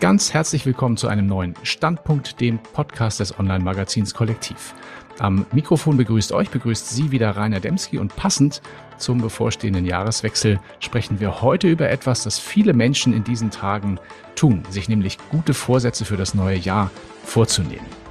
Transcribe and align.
Ganz 0.00 0.34
herzlich 0.34 0.66
willkommen 0.66 0.96
zu 0.96 1.08
einem 1.08 1.26
neuen 1.26 1.54
Standpunkt, 1.62 2.40
dem 2.40 2.58
Podcast 2.58 3.20
des 3.20 3.38
Online-Magazins 3.38 4.14
Kollektiv. 4.14 4.74
Am 5.18 5.46
Mikrofon 5.52 5.96
begrüßt 5.96 6.32
euch, 6.32 6.50
begrüßt 6.50 6.88
Sie 6.88 7.10
wieder 7.10 7.36
Rainer 7.36 7.60
Demski 7.60 7.98
und 7.98 8.16
passend 8.16 8.62
zum 8.98 9.20
bevorstehenden 9.20 9.84
Jahreswechsel 9.84 10.60
sprechen 10.80 11.20
wir 11.20 11.42
heute 11.42 11.68
über 11.68 11.90
etwas, 11.90 12.24
das 12.24 12.38
viele 12.38 12.72
Menschen 12.72 13.12
in 13.12 13.24
diesen 13.24 13.50
Tagen 13.50 13.98
tun, 14.34 14.62
sich 14.70 14.88
nämlich 14.88 15.18
gute 15.30 15.54
Vorsätze 15.54 16.04
für 16.04 16.16
das 16.16 16.34
neue 16.34 16.58
Jahr 16.58 16.90
vorzunehmen. 17.24 18.01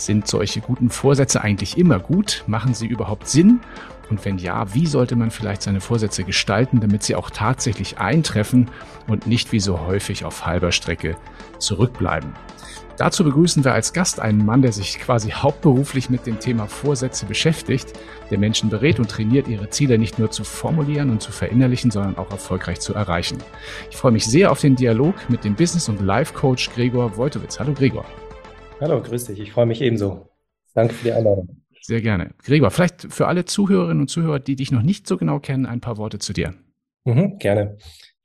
Sind 0.00 0.26
solche 0.26 0.62
guten 0.62 0.88
Vorsätze 0.88 1.42
eigentlich 1.42 1.76
immer 1.76 1.98
gut? 1.98 2.42
Machen 2.46 2.72
sie 2.72 2.86
überhaupt 2.86 3.28
Sinn? 3.28 3.60
Und 4.08 4.24
wenn 4.24 4.38
ja, 4.38 4.72
wie 4.72 4.86
sollte 4.86 5.14
man 5.14 5.30
vielleicht 5.30 5.60
seine 5.60 5.82
Vorsätze 5.82 6.24
gestalten, 6.24 6.80
damit 6.80 7.02
sie 7.02 7.14
auch 7.14 7.28
tatsächlich 7.28 7.98
eintreffen 7.98 8.70
und 9.08 9.26
nicht 9.26 9.52
wie 9.52 9.60
so 9.60 9.80
häufig 9.80 10.24
auf 10.24 10.46
halber 10.46 10.72
Strecke 10.72 11.16
zurückbleiben? 11.58 12.32
Dazu 12.96 13.24
begrüßen 13.24 13.62
wir 13.62 13.74
als 13.74 13.92
Gast 13.92 14.20
einen 14.20 14.44
Mann, 14.44 14.62
der 14.62 14.72
sich 14.72 14.98
quasi 14.98 15.32
hauptberuflich 15.32 16.08
mit 16.08 16.26
dem 16.26 16.40
Thema 16.40 16.66
Vorsätze 16.66 17.26
beschäftigt, 17.26 17.92
der 18.30 18.38
Menschen 18.38 18.70
berät 18.70 19.00
und 19.00 19.10
trainiert, 19.10 19.48
ihre 19.48 19.68
Ziele 19.68 19.98
nicht 19.98 20.18
nur 20.18 20.30
zu 20.30 20.44
formulieren 20.44 21.10
und 21.10 21.20
zu 21.20 21.30
verinnerlichen, 21.30 21.90
sondern 21.90 22.16
auch 22.16 22.30
erfolgreich 22.30 22.80
zu 22.80 22.94
erreichen. 22.94 23.36
Ich 23.90 23.98
freue 23.98 24.12
mich 24.12 24.24
sehr 24.24 24.50
auf 24.50 24.60
den 24.60 24.76
Dialog 24.76 25.14
mit 25.28 25.44
dem 25.44 25.56
Business- 25.56 25.90
und 25.90 26.00
Life-Coach 26.00 26.70
Gregor 26.74 27.18
Wojtowitz. 27.18 27.60
Hallo 27.60 27.74
Gregor. 27.74 28.06
Hallo, 28.80 29.02
grüß 29.02 29.26
dich. 29.26 29.38
Ich 29.38 29.52
freue 29.52 29.66
mich 29.66 29.82
ebenso. 29.82 30.30
Danke 30.72 30.94
für 30.94 31.04
die 31.04 31.12
Einladung. 31.12 31.60
Sehr 31.82 32.00
gerne. 32.00 32.30
Gregor, 32.42 32.70
vielleicht 32.70 33.12
für 33.12 33.26
alle 33.26 33.44
Zuhörerinnen 33.44 34.00
und 34.00 34.08
Zuhörer, 34.08 34.40
die 34.40 34.56
dich 34.56 34.72
noch 34.72 34.80
nicht 34.80 35.06
so 35.06 35.18
genau 35.18 35.38
kennen, 35.38 35.66
ein 35.66 35.82
paar 35.82 35.98
Worte 35.98 36.18
zu 36.18 36.32
dir. 36.32 36.54
Mhm, 37.04 37.38
gerne. 37.38 37.76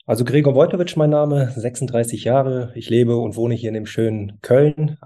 Also 0.06 0.24
Gregor 0.24 0.56
Wojtowicz, 0.56 0.96
mein 0.96 1.10
Name, 1.10 1.52
36 1.52 2.24
Jahre. 2.24 2.72
Ich 2.76 2.90
lebe 2.90 3.18
und 3.18 3.36
wohne 3.36 3.54
hier 3.54 3.68
in 3.68 3.74
dem 3.74 3.86
schönen 3.86 4.40
Köln. 4.42 4.98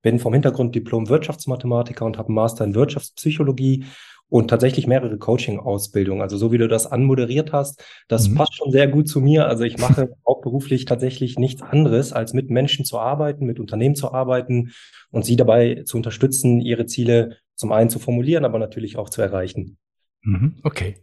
Bin 0.00 0.18
vom 0.18 0.32
Hintergrund 0.32 0.74
Diplom-Wirtschaftsmathematiker 0.74 2.06
und 2.06 2.16
habe 2.16 2.28
einen 2.28 2.36
Master 2.36 2.64
in 2.64 2.74
Wirtschaftspsychologie 2.74 3.84
und 4.28 4.48
tatsächlich 4.48 4.86
mehrere 4.86 5.18
Coaching-Ausbildungen. 5.18 6.20
Also 6.20 6.36
so 6.36 6.52
wie 6.52 6.58
du 6.58 6.68
das 6.68 6.86
anmoderiert 6.86 7.52
hast, 7.52 7.84
das 8.08 8.28
mhm. 8.28 8.34
passt 8.34 8.56
schon 8.56 8.72
sehr 8.72 8.88
gut 8.88 9.08
zu 9.08 9.20
mir. 9.20 9.46
Also 9.46 9.64
ich 9.64 9.78
mache 9.78 10.10
auch 10.24 10.40
beruflich 10.40 10.84
tatsächlich 10.84 11.38
nichts 11.38 11.62
anderes, 11.62 12.12
als 12.12 12.32
mit 12.32 12.50
Menschen 12.50 12.84
zu 12.84 12.98
arbeiten, 12.98 13.46
mit 13.46 13.60
Unternehmen 13.60 13.94
zu 13.94 14.12
arbeiten 14.12 14.72
und 15.10 15.24
sie 15.24 15.36
dabei 15.36 15.82
zu 15.84 15.96
unterstützen, 15.96 16.60
ihre 16.60 16.86
Ziele 16.86 17.36
zum 17.54 17.72
einen 17.72 17.90
zu 17.90 17.98
formulieren, 17.98 18.44
aber 18.44 18.58
natürlich 18.58 18.96
auch 18.96 19.08
zu 19.08 19.22
erreichen. 19.22 19.78
Mhm, 20.22 20.56
okay. 20.64 20.96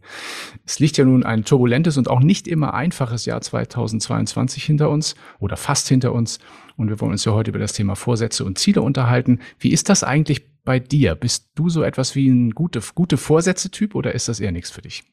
Es 0.66 0.78
liegt 0.80 0.98
ja 0.98 1.04
nun 1.04 1.24
ein 1.24 1.44
turbulentes 1.44 1.96
und 1.96 2.10
auch 2.10 2.20
nicht 2.20 2.46
immer 2.46 2.74
einfaches 2.74 3.24
Jahr 3.24 3.40
2022 3.40 4.62
hinter 4.62 4.90
uns 4.90 5.14
oder 5.40 5.56
fast 5.56 5.88
hinter 5.88 6.12
uns. 6.12 6.40
Und 6.76 6.90
wir 6.90 7.00
wollen 7.00 7.12
uns 7.12 7.24
ja 7.24 7.32
heute 7.32 7.50
über 7.50 7.58
das 7.58 7.72
Thema 7.72 7.96
Vorsätze 7.96 8.44
und 8.44 8.58
Ziele 8.58 8.82
unterhalten. 8.82 9.40
Wie 9.58 9.70
ist 9.70 9.88
das 9.88 10.04
eigentlich 10.04 10.53
bei 10.64 10.78
dir? 10.78 11.14
Bist 11.14 11.50
du 11.54 11.68
so 11.68 11.82
etwas 11.82 12.14
wie 12.14 12.28
ein 12.28 12.50
gute, 12.50 12.80
gute 12.94 13.16
Vorsätze-Typ 13.16 13.94
oder 13.94 14.14
ist 14.14 14.28
das 14.28 14.40
eher 14.40 14.52
nichts 14.52 14.70
für 14.70 14.82
dich? 14.82 15.04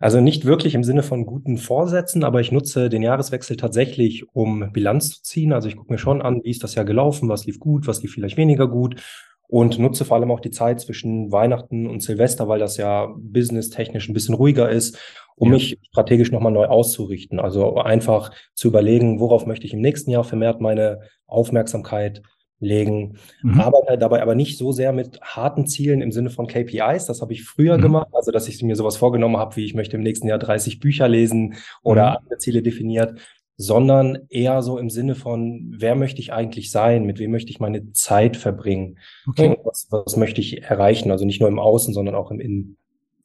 Also 0.00 0.20
nicht 0.20 0.44
wirklich 0.44 0.74
im 0.74 0.84
Sinne 0.84 1.02
von 1.02 1.26
guten 1.26 1.58
Vorsätzen, 1.58 2.24
aber 2.24 2.40
ich 2.40 2.52
nutze 2.52 2.88
den 2.88 3.02
Jahreswechsel 3.02 3.56
tatsächlich, 3.56 4.24
um 4.32 4.72
Bilanz 4.72 5.10
zu 5.10 5.22
ziehen. 5.22 5.52
Also 5.52 5.68
ich 5.68 5.76
gucke 5.76 5.92
mir 5.92 5.98
schon 5.98 6.22
an, 6.22 6.40
wie 6.44 6.50
ist 6.50 6.62
das 6.62 6.74
Jahr 6.74 6.84
gelaufen, 6.84 7.28
was 7.28 7.44
lief 7.44 7.58
gut, 7.58 7.86
was 7.86 8.02
lief 8.02 8.12
vielleicht 8.12 8.36
weniger 8.36 8.68
gut 8.68 9.02
und 9.48 9.78
nutze 9.78 10.04
vor 10.04 10.16
allem 10.16 10.30
auch 10.30 10.40
die 10.40 10.50
Zeit 10.50 10.80
zwischen 10.80 11.30
Weihnachten 11.30 11.86
und 11.86 12.02
Silvester, 12.02 12.48
weil 12.48 12.58
das 12.58 12.76
ja 12.76 13.08
businesstechnisch 13.16 14.08
ein 14.08 14.14
bisschen 14.14 14.34
ruhiger 14.34 14.68
ist, 14.68 14.98
um 15.36 15.48
ja. 15.48 15.54
mich 15.54 15.78
strategisch 15.82 16.32
nochmal 16.32 16.52
neu 16.52 16.66
auszurichten. 16.66 17.38
Also 17.38 17.76
einfach 17.76 18.32
zu 18.54 18.68
überlegen, 18.68 19.20
worauf 19.20 19.46
möchte 19.46 19.66
ich 19.66 19.74
im 19.74 19.80
nächsten 19.80 20.10
Jahr 20.10 20.24
vermehrt 20.24 20.60
meine 20.60 21.00
Aufmerksamkeit 21.26 22.22
legen. 22.58 23.18
Mhm. 23.42 23.60
Arbeite 23.60 23.98
dabei 23.98 24.22
aber 24.22 24.34
nicht 24.34 24.58
so 24.58 24.72
sehr 24.72 24.92
mit 24.92 25.20
harten 25.20 25.66
Zielen 25.66 26.00
im 26.00 26.12
Sinne 26.12 26.30
von 26.30 26.46
KPIs. 26.46 27.06
Das 27.06 27.20
habe 27.20 27.32
ich 27.32 27.44
früher 27.44 27.76
mhm. 27.78 27.82
gemacht, 27.82 28.08
also 28.12 28.32
dass 28.32 28.48
ich 28.48 28.62
mir 28.62 28.76
sowas 28.76 28.96
vorgenommen 28.96 29.36
habe, 29.36 29.56
wie 29.56 29.64
ich 29.64 29.74
möchte 29.74 29.96
im 29.96 30.02
nächsten 30.02 30.28
Jahr 30.28 30.38
30 30.38 30.80
Bücher 30.80 31.08
lesen 31.08 31.56
oder 31.82 32.10
mhm. 32.10 32.16
andere 32.16 32.38
Ziele 32.38 32.62
definiert, 32.62 33.20
sondern 33.56 34.18
eher 34.28 34.62
so 34.62 34.78
im 34.78 34.90
Sinne 34.90 35.14
von, 35.14 35.74
wer 35.76 35.94
möchte 35.94 36.20
ich 36.20 36.32
eigentlich 36.32 36.70
sein, 36.70 37.04
mit 37.04 37.18
wem 37.18 37.30
möchte 37.30 37.50
ich 37.50 37.60
meine 37.60 37.92
Zeit 37.92 38.36
verbringen 38.36 38.98
okay. 39.26 39.48
und 39.48 39.58
was, 39.64 39.88
was 39.90 40.16
möchte 40.16 40.40
ich 40.40 40.62
erreichen, 40.62 41.10
also 41.10 41.24
nicht 41.24 41.40
nur 41.40 41.48
im 41.48 41.58
Außen, 41.58 41.94
sondern 41.94 42.14
auch 42.14 42.30
im 42.30 42.40
Innen. 42.40 42.76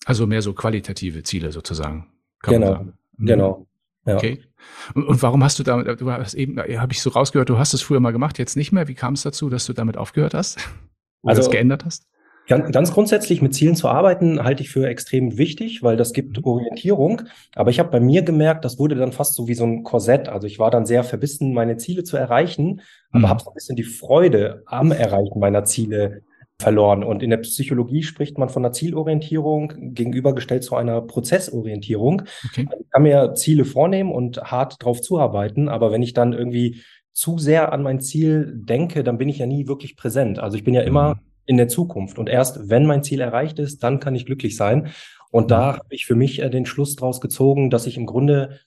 Also 0.06 0.25
mehr 0.25 0.41
so 0.41 0.53
qualitative 0.53 1.24
Ziele 1.24 1.52
sozusagen. 1.52 2.08
genau, 2.41 2.84
mhm. 3.18 3.25
genau. 3.25 3.68
Ja. 4.06 4.16
Okay. 4.16 4.41
Und, 4.95 5.06
und, 5.06 5.22
warum 5.22 5.44
hast 5.44 5.59
du 5.59 5.63
da, 5.63 5.81
du 5.81 6.12
hast 6.12 6.34
eben, 6.34 6.59
habe 6.59 6.91
ich 6.91 7.01
so 7.01 7.12
rausgehört, 7.12 7.50
du 7.50 7.57
hast 7.57 7.73
es 7.73 7.81
früher 7.81 8.00
mal 8.00 8.12
gemacht, 8.12 8.39
jetzt 8.39 8.56
nicht 8.57 8.72
mehr. 8.72 8.88
Wie 8.88 8.95
kam 8.95 9.13
es 9.13 9.22
dazu, 9.22 9.50
dass 9.50 9.66
du 9.66 9.73
damit 9.73 9.97
aufgehört 9.97 10.34
hast? 10.34 10.57
Oder 11.22 11.31
also, 11.31 11.44
das 11.44 11.51
geändert 11.51 11.85
hast? 11.85 12.07
Ganz, 12.47 12.72
ganz 12.72 12.91
grundsätzlich 12.91 13.41
mit 13.41 13.53
Zielen 13.53 13.75
zu 13.75 13.88
arbeiten, 13.88 14.44
halte 14.44 14.63
ich 14.63 14.72
für 14.72 14.88
extrem 14.88 15.38
wichtig, 15.38 15.84
weil 15.84 15.95
das 15.95 16.11
gibt 16.11 16.38
mhm. 16.38 16.44
Orientierung. 16.44 17.22
Aber 17.56 17.69
ich 17.69 17.79
habe 17.79 17.91
bei 17.91 18.00
mir 18.00 18.23
gemerkt, 18.23 18.66
das 18.66 18.79
wurde 18.79 18.95
dann 18.95 19.11
fast 19.11 19.35
so 19.35 19.47
wie 19.47 19.53
so 19.53 19.63
ein 19.63 19.84
Korsett. 19.84 20.28
Also 20.28 20.47
ich 20.47 20.57
war 20.57 20.72
dann 20.72 20.85
sehr 20.85 21.03
verbissen, 21.03 21.53
meine 21.53 21.78
Ziele 21.78 22.03
zu 22.03 22.17
erreichen, 22.17 22.81
aber 23.11 23.19
mhm. 23.19 23.29
habe 23.29 23.44
so 23.44 23.51
ein 23.51 23.53
bisschen 23.53 23.75
die 23.75 23.84
Freude 23.84 24.63
am 24.66 24.91
Erreichen 24.91 25.40
meiner 25.40 25.63
Ziele 25.66 26.23
verloren. 26.61 27.03
Und 27.03 27.23
in 27.23 27.29
der 27.29 27.38
Psychologie 27.38 28.03
spricht 28.03 28.38
man 28.38 28.49
von 28.49 28.63
einer 28.63 28.73
Zielorientierung 28.73 29.94
gegenübergestellt 29.94 30.63
zu 30.63 30.75
einer 30.75 31.01
Prozessorientierung. 31.01 32.23
Okay. 32.45 32.67
Ich 32.79 32.89
kann 32.89 33.03
mir 33.03 33.33
Ziele 33.35 33.66
vornehmen 33.66 34.11
und 34.11 34.41
hart 34.44 34.83
drauf 34.83 35.01
zuarbeiten, 35.01 35.69
aber 35.69 35.91
wenn 35.91 36.03
ich 36.03 36.13
dann 36.13 36.33
irgendwie 36.33 36.81
zu 37.13 37.38
sehr 37.38 37.73
an 37.73 37.83
mein 37.83 37.99
Ziel 37.99 38.53
denke, 38.55 39.03
dann 39.03 39.17
bin 39.17 39.29
ich 39.29 39.38
ja 39.38 39.45
nie 39.45 39.67
wirklich 39.67 39.97
präsent. 39.97 40.39
Also 40.39 40.57
ich 40.57 40.63
bin 40.63 40.73
ja 40.73 40.81
immer 40.81 41.16
mhm. 41.16 41.19
in 41.45 41.57
der 41.57 41.67
Zukunft. 41.67 42.17
Und 42.17 42.29
erst 42.29 42.69
wenn 42.69 42.85
mein 42.85 43.03
Ziel 43.03 43.19
erreicht 43.19 43.59
ist, 43.59 43.83
dann 43.83 43.99
kann 43.99 44.16
ich 44.16 44.25
glücklich 44.25 44.55
sein. 44.55 44.91
Und 45.31 45.45
mhm. 45.45 45.49
da 45.49 45.73
habe 45.73 45.88
ich 45.89 46.05
für 46.05 46.16
mich 46.16 46.41
äh, 46.41 46.49
den 46.49 46.66
Schluss 46.66 46.95
draus 46.95 47.19
gezogen, 47.22 47.69
dass 47.69 47.88
ich 47.88 47.97
im 47.97 48.05
Grunde 48.05 48.59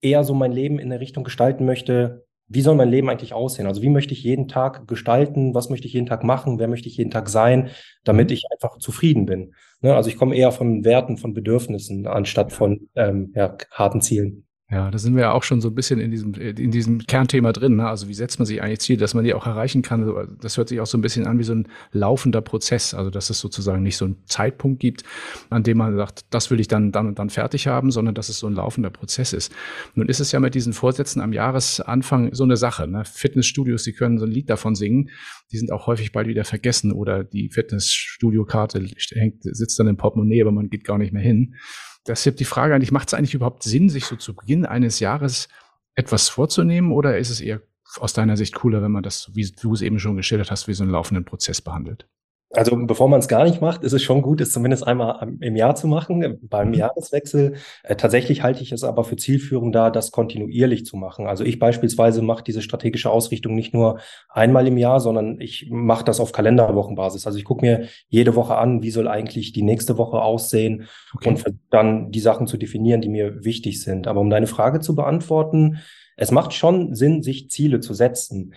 eher 0.00 0.24
so 0.24 0.34
mein 0.34 0.52
Leben 0.52 0.78
in 0.78 0.90
der 0.90 1.00
Richtung 1.00 1.24
gestalten 1.24 1.64
möchte, 1.64 2.23
wie 2.48 2.60
soll 2.60 2.74
mein 2.74 2.90
Leben 2.90 3.08
eigentlich 3.08 3.32
aussehen? 3.32 3.66
Also 3.66 3.82
wie 3.82 3.88
möchte 3.88 4.12
ich 4.12 4.22
jeden 4.22 4.48
Tag 4.48 4.86
gestalten? 4.86 5.54
Was 5.54 5.70
möchte 5.70 5.86
ich 5.86 5.94
jeden 5.94 6.06
Tag 6.06 6.24
machen? 6.24 6.58
Wer 6.58 6.68
möchte 6.68 6.88
ich 6.88 6.96
jeden 6.96 7.10
Tag 7.10 7.28
sein, 7.28 7.70
damit 8.04 8.28
mhm. 8.28 8.34
ich 8.34 8.44
einfach 8.52 8.78
zufrieden 8.78 9.26
bin? 9.26 9.54
Ne? 9.80 9.94
Also 9.94 10.10
ich 10.10 10.16
komme 10.16 10.36
eher 10.36 10.52
von 10.52 10.84
Werten, 10.84 11.16
von 11.16 11.34
Bedürfnissen 11.34 12.06
anstatt 12.06 12.52
von 12.52 12.88
ähm, 12.94 13.32
ja, 13.34 13.56
harten 13.70 14.00
Zielen. 14.00 14.43
Ja, 14.70 14.90
da 14.90 14.96
sind 14.96 15.14
wir 15.14 15.24
ja 15.24 15.32
auch 15.32 15.42
schon 15.42 15.60
so 15.60 15.68
ein 15.68 15.74
bisschen 15.74 16.00
in 16.00 16.10
diesem, 16.10 16.32
in 16.32 16.70
diesem 16.70 17.00
Kernthema 17.00 17.52
drin. 17.52 17.76
Ne? 17.76 17.86
Also 17.86 18.08
wie 18.08 18.14
setzt 18.14 18.38
man 18.38 18.46
sich 18.46 18.62
eigentlich 18.62 18.80
Ziel, 18.80 18.96
dass 18.96 19.12
man 19.12 19.22
die 19.22 19.34
auch 19.34 19.46
erreichen 19.46 19.82
kann? 19.82 20.36
Das 20.40 20.56
hört 20.56 20.70
sich 20.70 20.80
auch 20.80 20.86
so 20.86 20.96
ein 20.96 21.02
bisschen 21.02 21.26
an 21.26 21.38
wie 21.38 21.44
so 21.44 21.54
ein 21.54 21.68
laufender 21.92 22.40
Prozess. 22.40 22.94
Also 22.94 23.10
dass 23.10 23.28
es 23.28 23.40
sozusagen 23.40 23.82
nicht 23.82 23.98
so 23.98 24.06
einen 24.06 24.24
Zeitpunkt 24.24 24.80
gibt, 24.80 25.02
an 25.50 25.64
dem 25.64 25.76
man 25.76 25.94
sagt, 25.96 26.24
das 26.30 26.50
will 26.50 26.60
ich 26.60 26.68
dann 26.68 26.92
dann 26.92 27.06
und 27.06 27.18
dann 27.18 27.28
fertig 27.28 27.66
haben, 27.66 27.90
sondern 27.90 28.14
dass 28.14 28.30
es 28.30 28.38
so 28.38 28.46
ein 28.46 28.54
laufender 28.54 28.88
Prozess 28.88 29.34
ist. 29.34 29.52
Nun 29.94 30.08
ist 30.08 30.20
es 30.20 30.32
ja 30.32 30.40
mit 30.40 30.54
diesen 30.54 30.72
Vorsätzen 30.72 31.20
am 31.20 31.34
Jahresanfang 31.34 32.32
so 32.32 32.44
eine 32.44 32.56
Sache. 32.56 32.88
Ne? 32.88 33.04
Fitnessstudios, 33.04 33.82
die 33.82 33.92
können 33.92 34.18
so 34.18 34.24
ein 34.24 34.32
Lied 34.32 34.48
davon 34.48 34.74
singen. 34.74 35.10
Die 35.52 35.58
sind 35.58 35.72
auch 35.72 35.86
häufig 35.86 36.10
bald 36.12 36.26
wieder 36.26 36.44
vergessen 36.44 36.90
oder 36.90 37.22
die 37.22 37.50
Fitnessstudio-Karte 37.50 38.82
hängt, 39.12 39.42
sitzt 39.42 39.78
dann 39.78 39.88
im 39.88 39.98
Portemonnaie, 39.98 40.40
aber 40.40 40.52
man 40.52 40.70
geht 40.70 40.84
gar 40.84 40.96
nicht 40.96 41.12
mehr 41.12 41.22
hin. 41.22 41.54
Deshalb 42.06 42.36
die 42.36 42.44
Frage 42.44 42.74
eigentlich, 42.74 42.92
macht 42.92 43.08
es 43.08 43.14
eigentlich 43.14 43.34
überhaupt 43.34 43.62
Sinn, 43.62 43.88
sich 43.88 44.04
so 44.04 44.16
zu 44.16 44.34
Beginn 44.34 44.66
eines 44.66 45.00
Jahres 45.00 45.48
etwas 45.94 46.28
vorzunehmen 46.28 46.92
oder 46.92 47.18
ist 47.18 47.30
es 47.30 47.40
eher 47.40 47.62
aus 47.98 48.12
deiner 48.12 48.36
Sicht 48.36 48.54
cooler, 48.54 48.82
wenn 48.82 48.90
man 48.90 49.02
das, 49.02 49.30
wie 49.34 49.50
du 49.50 49.72
es 49.72 49.82
eben 49.82 49.98
schon 49.98 50.16
geschildert 50.16 50.50
hast, 50.50 50.68
wie 50.68 50.74
so 50.74 50.82
einen 50.82 50.92
laufenden 50.92 51.24
Prozess 51.24 51.60
behandelt? 51.60 52.08
Also 52.56 52.76
bevor 52.76 53.08
man 53.08 53.20
es 53.20 53.28
gar 53.28 53.44
nicht 53.44 53.60
macht, 53.60 53.84
ist 53.84 53.92
es 53.92 54.02
schon 54.02 54.22
gut, 54.22 54.40
es 54.40 54.52
zumindest 54.52 54.86
einmal 54.86 55.36
im 55.40 55.56
Jahr 55.56 55.74
zu 55.74 55.86
machen, 55.86 56.38
beim 56.42 56.68
mhm. 56.68 56.74
Jahreswechsel. 56.74 57.54
Äh, 57.82 57.96
tatsächlich 57.96 58.42
halte 58.42 58.62
ich 58.62 58.72
es 58.72 58.84
aber 58.84 59.04
für 59.04 59.16
zielführend 59.16 59.74
da, 59.74 59.90
das 59.90 60.12
kontinuierlich 60.12 60.86
zu 60.86 60.96
machen. 60.96 61.26
Also 61.26 61.44
ich 61.44 61.58
beispielsweise 61.58 62.22
mache 62.22 62.44
diese 62.44 62.62
strategische 62.62 63.10
Ausrichtung 63.10 63.54
nicht 63.54 63.74
nur 63.74 63.98
einmal 64.28 64.66
im 64.66 64.78
Jahr, 64.78 65.00
sondern 65.00 65.40
ich 65.40 65.68
mache 65.70 66.04
das 66.04 66.20
auf 66.20 66.32
Kalenderwochenbasis. 66.32 67.26
Also 67.26 67.38
ich 67.38 67.44
gucke 67.44 67.64
mir 67.64 67.88
jede 68.08 68.36
Woche 68.36 68.56
an, 68.56 68.82
wie 68.82 68.90
soll 68.90 69.08
eigentlich 69.08 69.52
die 69.52 69.62
nächste 69.62 69.98
Woche 69.98 70.20
aussehen 70.20 70.86
okay. 71.14 71.30
und 71.30 71.44
dann 71.70 72.10
die 72.10 72.20
Sachen 72.20 72.46
zu 72.46 72.56
definieren, 72.56 73.00
die 73.00 73.08
mir 73.08 73.44
wichtig 73.44 73.82
sind. 73.82 74.06
Aber 74.06 74.20
um 74.20 74.30
deine 74.30 74.46
Frage 74.46 74.80
zu 74.80 74.94
beantworten, 74.94 75.78
es 76.16 76.30
macht 76.30 76.52
schon 76.52 76.94
Sinn, 76.94 77.22
sich 77.22 77.50
Ziele 77.50 77.80
zu 77.80 77.94
setzen 77.94 78.54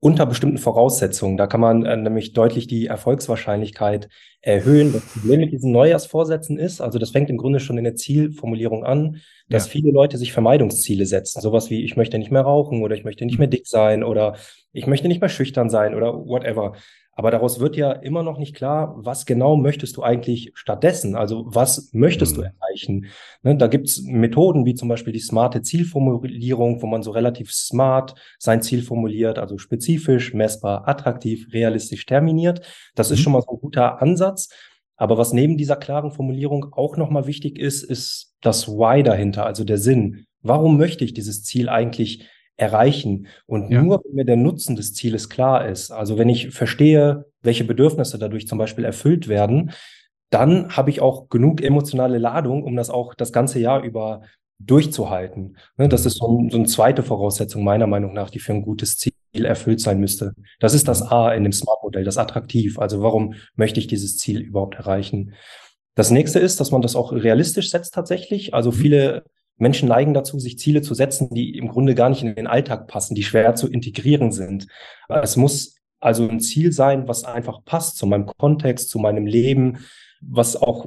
unter 0.00 0.24
bestimmten 0.24 0.58
Voraussetzungen. 0.58 1.36
Da 1.36 1.46
kann 1.46 1.60
man 1.60 1.84
äh, 1.84 1.96
nämlich 1.96 2.32
deutlich 2.32 2.66
die 2.66 2.86
Erfolgswahrscheinlichkeit 2.86 4.08
erhöhen. 4.40 4.94
Das 4.94 5.02
Problem 5.02 5.40
mit 5.40 5.52
diesen 5.52 5.72
Neujahrsvorsätzen 5.72 6.58
ist, 6.58 6.80
also 6.80 6.98
das 6.98 7.10
fängt 7.10 7.28
im 7.28 7.36
Grunde 7.36 7.60
schon 7.60 7.76
in 7.76 7.84
der 7.84 7.96
Zielformulierung 7.96 8.82
an, 8.82 9.20
dass 9.50 9.66
ja. 9.66 9.72
viele 9.72 9.92
Leute 9.92 10.16
sich 10.16 10.32
Vermeidungsziele 10.32 11.04
setzen. 11.04 11.42
Sowas 11.42 11.68
wie, 11.68 11.84
ich 11.84 11.96
möchte 11.96 12.18
nicht 12.18 12.30
mehr 12.30 12.42
rauchen 12.42 12.82
oder 12.82 12.94
ich 12.94 13.04
möchte 13.04 13.26
nicht 13.26 13.38
mehr 13.38 13.48
dick 13.48 13.66
sein 13.66 14.02
oder 14.02 14.36
ich 14.72 14.86
möchte 14.86 15.08
nicht 15.08 15.20
mehr 15.20 15.28
schüchtern 15.28 15.68
sein 15.68 15.94
oder 15.94 16.14
whatever. 16.14 16.74
Aber 17.12 17.30
daraus 17.30 17.60
wird 17.60 17.76
ja 17.76 17.92
immer 17.92 18.22
noch 18.22 18.38
nicht 18.38 18.54
klar, 18.54 18.94
was 18.96 19.26
genau 19.26 19.56
möchtest 19.56 19.96
du 19.96 20.02
eigentlich 20.02 20.52
stattdessen? 20.54 21.16
Also 21.16 21.44
was 21.46 21.90
möchtest 21.92 22.36
mhm. 22.36 22.40
du 22.40 22.46
erreichen? 22.46 23.06
Ne, 23.42 23.56
da 23.56 23.66
gibt's 23.66 24.02
Methoden 24.02 24.64
wie 24.64 24.74
zum 24.74 24.88
Beispiel 24.88 25.12
die 25.12 25.20
smarte 25.20 25.62
Zielformulierung, 25.62 26.80
wo 26.80 26.86
man 26.86 27.02
so 27.02 27.10
relativ 27.10 27.52
smart 27.52 28.14
sein 28.38 28.62
Ziel 28.62 28.82
formuliert, 28.82 29.38
also 29.38 29.58
spezifisch, 29.58 30.32
messbar, 30.34 30.88
attraktiv, 30.88 31.48
realistisch 31.52 32.06
terminiert. 32.06 32.64
Das 32.94 33.10
mhm. 33.10 33.14
ist 33.14 33.20
schon 33.20 33.32
mal 33.32 33.42
so 33.42 33.52
ein 33.52 33.60
guter 33.60 34.00
Ansatz. 34.00 34.48
Aber 34.96 35.16
was 35.16 35.32
neben 35.32 35.56
dieser 35.56 35.76
klaren 35.76 36.12
Formulierung 36.12 36.72
auch 36.72 36.96
nochmal 36.96 37.26
wichtig 37.26 37.58
ist, 37.58 37.82
ist 37.82 38.34
das 38.42 38.68
Why 38.68 39.02
dahinter, 39.02 39.46
also 39.46 39.64
der 39.64 39.78
Sinn. 39.78 40.26
Warum 40.42 40.76
möchte 40.76 41.04
ich 41.04 41.14
dieses 41.14 41.42
Ziel 41.42 41.68
eigentlich 41.68 42.28
erreichen. 42.60 43.26
Und 43.46 43.70
ja. 43.70 43.82
nur 43.82 44.02
wenn 44.04 44.14
mir 44.14 44.24
der 44.24 44.36
Nutzen 44.36 44.76
des 44.76 44.92
Zieles 44.92 45.30
klar 45.30 45.66
ist, 45.66 45.90
also 45.90 46.18
wenn 46.18 46.28
ich 46.28 46.50
verstehe, 46.50 47.24
welche 47.42 47.64
Bedürfnisse 47.64 48.18
dadurch 48.18 48.46
zum 48.46 48.58
Beispiel 48.58 48.84
erfüllt 48.84 49.28
werden, 49.28 49.72
dann 50.28 50.76
habe 50.76 50.90
ich 50.90 51.00
auch 51.00 51.28
genug 51.30 51.62
emotionale 51.62 52.18
Ladung, 52.18 52.62
um 52.62 52.76
das 52.76 52.90
auch 52.90 53.14
das 53.14 53.32
ganze 53.32 53.58
Jahr 53.58 53.82
über 53.82 54.22
durchzuhalten. 54.58 55.56
Ne, 55.78 55.88
das 55.88 56.04
ist 56.04 56.18
so, 56.18 56.28
ein, 56.28 56.50
so 56.50 56.58
eine 56.58 56.66
zweite 56.66 57.02
Voraussetzung 57.02 57.64
meiner 57.64 57.86
Meinung 57.86 58.12
nach, 58.12 58.28
die 58.28 58.40
für 58.40 58.52
ein 58.52 58.62
gutes 58.62 58.98
Ziel 58.98 59.12
erfüllt 59.32 59.80
sein 59.80 59.98
müsste. 59.98 60.34
Das 60.60 60.74
ist 60.74 60.86
das 60.86 61.00
A 61.00 61.32
in 61.32 61.44
dem 61.44 61.52
Smart-Modell, 61.52 62.04
das 62.04 62.18
attraktiv. 62.18 62.78
Also 62.78 63.02
warum 63.02 63.34
möchte 63.56 63.80
ich 63.80 63.86
dieses 63.86 64.18
Ziel 64.18 64.40
überhaupt 64.40 64.74
erreichen? 64.74 65.32
Das 65.94 66.10
nächste 66.10 66.38
ist, 66.38 66.60
dass 66.60 66.70
man 66.70 66.82
das 66.82 66.94
auch 66.94 67.12
realistisch 67.12 67.70
setzt 67.70 67.94
tatsächlich. 67.94 68.52
Also 68.52 68.70
mhm. 68.70 68.74
viele 68.74 69.24
Menschen 69.60 69.88
neigen 69.88 70.14
dazu, 70.14 70.38
sich 70.38 70.58
Ziele 70.58 70.82
zu 70.82 70.94
setzen, 70.94 71.30
die 71.32 71.56
im 71.56 71.68
Grunde 71.68 71.94
gar 71.94 72.08
nicht 72.08 72.22
in 72.22 72.34
den 72.34 72.46
Alltag 72.46 72.86
passen, 72.86 73.14
die 73.14 73.22
schwer 73.22 73.54
zu 73.54 73.68
integrieren 73.68 74.32
sind. 74.32 74.66
Es 75.08 75.36
muss 75.36 75.76
also 76.00 76.26
ein 76.26 76.40
Ziel 76.40 76.72
sein, 76.72 77.06
was 77.06 77.24
einfach 77.24 77.64
passt 77.64 77.98
zu 77.98 78.06
meinem 78.06 78.26
Kontext, 78.26 78.88
zu 78.88 78.98
meinem 78.98 79.26
Leben, 79.26 79.78
was 80.22 80.56
auch 80.56 80.86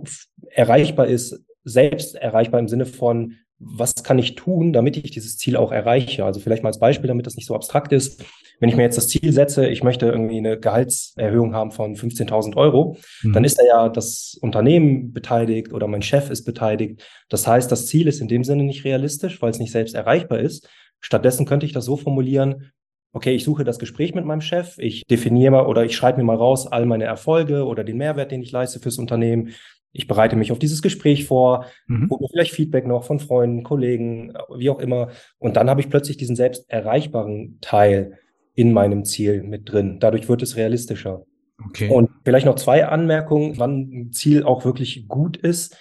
erreichbar 0.50 1.08
ist, 1.08 1.44
selbst 1.64 2.16
erreichbar 2.16 2.60
im 2.60 2.68
Sinne 2.68 2.86
von, 2.86 3.36
was 3.66 3.96
kann 4.04 4.20
ich 4.20 4.36
tun, 4.36 4.74
damit 4.74 4.98
ich 4.98 5.12
dieses 5.12 5.38
Ziel 5.38 5.56
auch 5.56 5.72
erreiche? 5.72 6.26
Also 6.26 6.40
vielleicht 6.40 6.64
mal 6.64 6.70
als 6.70 6.80
Beispiel, 6.80 7.08
damit 7.08 7.26
das 7.26 7.36
nicht 7.36 7.46
so 7.46 7.56
abstrakt 7.56 7.92
ist. 7.92 8.24
Wenn 8.60 8.70
ich 8.70 8.76
mir 8.76 8.84
jetzt 8.84 8.98
das 8.98 9.08
Ziel 9.08 9.34
setze, 9.34 9.68
ich 9.68 9.84
möchte 9.84 10.06
irgendwie 10.06 10.38
eine 10.38 10.60
Gehaltserhöhung 10.60 11.54
haben 11.54 11.72
von 11.72 11.96
15.000 11.96 12.56
Euro, 12.56 12.98
mhm. 13.22 13.34
dann 13.34 13.44
ist 13.44 13.60
da 13.60 13.64
ja 13.66 13.90
das 13.90 14.38
Unternehmen 14.42 15.12
beteiligt 15.12 15.74
oder 15.74 15.88
mein 15.88 16.02
Chef 16.02 16.30
ist 16.30 16.46
beteiligt. 16.46 17.04
Das 17.30 17.48
heißt, 17.48 17.72
das 17.72 17.88
Ziel 17.88 18.08
ist 18.08 18.22
in 18.22 18.28
dem 18.28 18.44
Sinne 18.44 18.64
nicht 18.64 18.86
realistisch, 18.86 19.42
weil 19.42 19.52
es 19.52 19.60
nicht 19.60 19.72
selbst 19.72 19.96
erreichbar 19.96 20.40
ist. 20.40 20.70
Stattdessen 21.00 21.46
könnte 21.46 21.66
ich 21.66 21.74
das 21.74 21.86
so 21.86 21.98
formulieren, 21.98 22.72
okay, 23.14 23.36
ich 23.36 23.44
suche 23.44 23.64
das 23.64 23.80
Gespräch 23.80 24.16
mit 24.16 24.26
meinem 24.26 24.42
Chef, 24.42 24.78
ich 24.80 25.04
definiere 25.06 25.52
mal 25.52 25.66
oder 25.68 25.86
ich 25.86 25.96
schreibe 25.96 26.18
mir 26.18 26.24
mal 26.24 26.36
raus 26.36 26.68
all 26.68 26.86
meine 26.86 27.04
Erfolge 27.04 27.66
oder 27.66 27.84
den 27.84 27.98
Mehrwert, 27.98 28.32
den 28.32 28.42
ich 28.42 28.52
leiste 28.52 28.80
fürs 28.80 28.98
Unternehmen. 28.98 29.50
Ich 29.94 30.08
bereite 30.08 30.36
mich 30.36 30.52
auf 30.52 30.60
dieses 30.60 30.82
Gespräch 30.82 31.26
vor, 31.26 31.66
mhm. 31.88 32.10
hole 32.10 32.22
mir 32.22 32.30
vielleicht 32.30 32.54
Feedback 32.54 32.86
noch 32.86 33.04
von 33.04 33.20
Freunden, 33.20 33.64
Kollegen, 33.64 34.34
wie 34.58 34.70
auch 34.70 34.80
immer. 34.80 35.10
Und 35.38 35.56
dann 35.56 35.70
habe 35.70 35.82
ich 35.82 35.90
plötzlich 35.90 36.18
diesen 36.18 36.36
selbst 36.36 36.70
erreichbaren 36.70 37.60
Teil 37.62 38.18
in 38.56 38.74
meinem 38.74 39.06
Ziel 39.06 39.44
mit 39.44 39.72
drin. 39.72 40.00
Dadurch 40.00 40.28
wird 40.28 40.42
es 40.42 40.58
realistischer. 40.58 41.26
Okay. 41.64 41.90
Und 41.90 42.10
vielleicht 42.26 42.48
noch 42.48 42.56
zwei 42.56 42.86
Anmerkungen, 42.86 43.58
wann 43.58 43.90
ein 43.92 44.12
Ziel 44.12 44.44
auch 44.44 44.66
wirklich 44.66 45.08
gut 45.08 45.38
ist. 45.38 45.78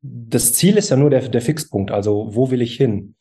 Das 0.00 0.52
Ziel 0.52 0.76
ist 0.76 0.90
ja 0.90 0.96
nur 0.96 1.10
der, 1.10 1.28
der 1.28 1.42
Fixpunkt, 1.42 1.90
also 1.90 2.34
wo 2.34 2.50
will 2.50 2.62
ich 2.62 2.76
hin? 2.76 3.16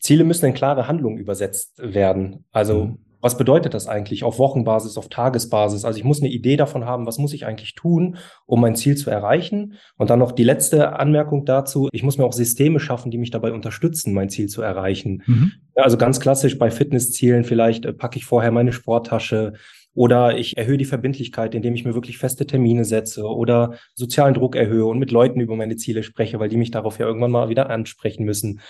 Ziele 0.00 0.24
müssen 0.24 0.46
in 0.46 0.54
klare 0.54 0.88
Handlungen 0.88 1.18
übersetzt 1.18 1.78
werden. 1.78 2.44
Also 2.50 2.84
mhm 2.86 2.98
was 3.20 3.36
bedeutet 3.36 3.74
das 3.74 3.86
eigentlich 3.86 4.24
auf 4.24 4.38
Wochenbasis, 4.38 4.96
auf 4.96 5.08
Tagesbasis? 5.08 5.84
Also 5.84 5.98
ich 5.98 6.04
muss 6.04 6.20
eine 6.20 6.30
Idee 6.30 6.56
davon 6.56 6.84
haben, 6.84 7.06
was 7.06 7.18
muss 7.18 7.32
ich 7.32 7.46
eigentlich 7.46 7.74
tun, 7.74 8.16
um 8.46 8.60
mein 8.60 8.76
Ziel 8.76 8.96
zu 8.96 9.10
erreichen? 9.10 9.74
Und 9.96 10.10
dann 10.10 10.18
noch 10.18 10.32
die 10.32 10.44
letzte 10.44 10.98
Anmerkung 10.98 11.44
dazu. 11.44 11.88
Ich 11.92 12.02
muss 12.02 12.18
mir 12.18 12.24
auch 12.24 12.32
Systeme 12.32 12.80
schaffen, 12.80 13.10
die 13.10 13.18
mich 13.18 13.30
dabei 13.30 13.52
unterstützen, 13.52 14.14
mein 14.14 14.30
Ziel 14.30 14.48
zu 14.48 14.62
erreichen. 14.62 15.22
Mhm. 15.26 15.52
Also 15.74 15.96
ganz 15.96 16.20
klassisch 16.20 16.58
bei 16.58 16.70
Fitnesszielen 16.70 17.44
vielleicht 17.44 17.84
äh, 17.84 17.92
packe 17.92 18.18
ich 18.18 18.24
vorher 18.24 18.50
meine 18.50 18.72
Sporttasche 18.72 19.54
oder 19.92 20.38
ich 20.38 20.56
erhöhe 20.56 20.78
die 20.78 20.84
Verbindlichkeit, 20.84 21.54
indem 21.54 21.74
ich 21.74 21.84
mir 21.84 21.94
wirklich 21.94 22.18
feste 22.18 22.46
Termine 22.46 22.84
setze 22.84 23.24
oder 23.24 23.74
sozialen 23.94 24.34
Druck 24.34 24.54
erhöhe 24.54 24.84
und 24.84 24.98
mit 24.98 25.10
Leuten 25.10 25.40
über 25.40 25.56
meine 25.56 25.76
Ziele 25.76 26.02
spreche, 26.02 26.38
weil 26.38 26.48
die 26.48 26.56
mich 26.56 26.70
darauf 26.70 26.98
ja 26.98 27.06
irgendwann 27.06 27.32
mal 27.32 27.48
wieder 27.48 27.70
ansprechen 27.70 28.24
müssen. 28.24 28.60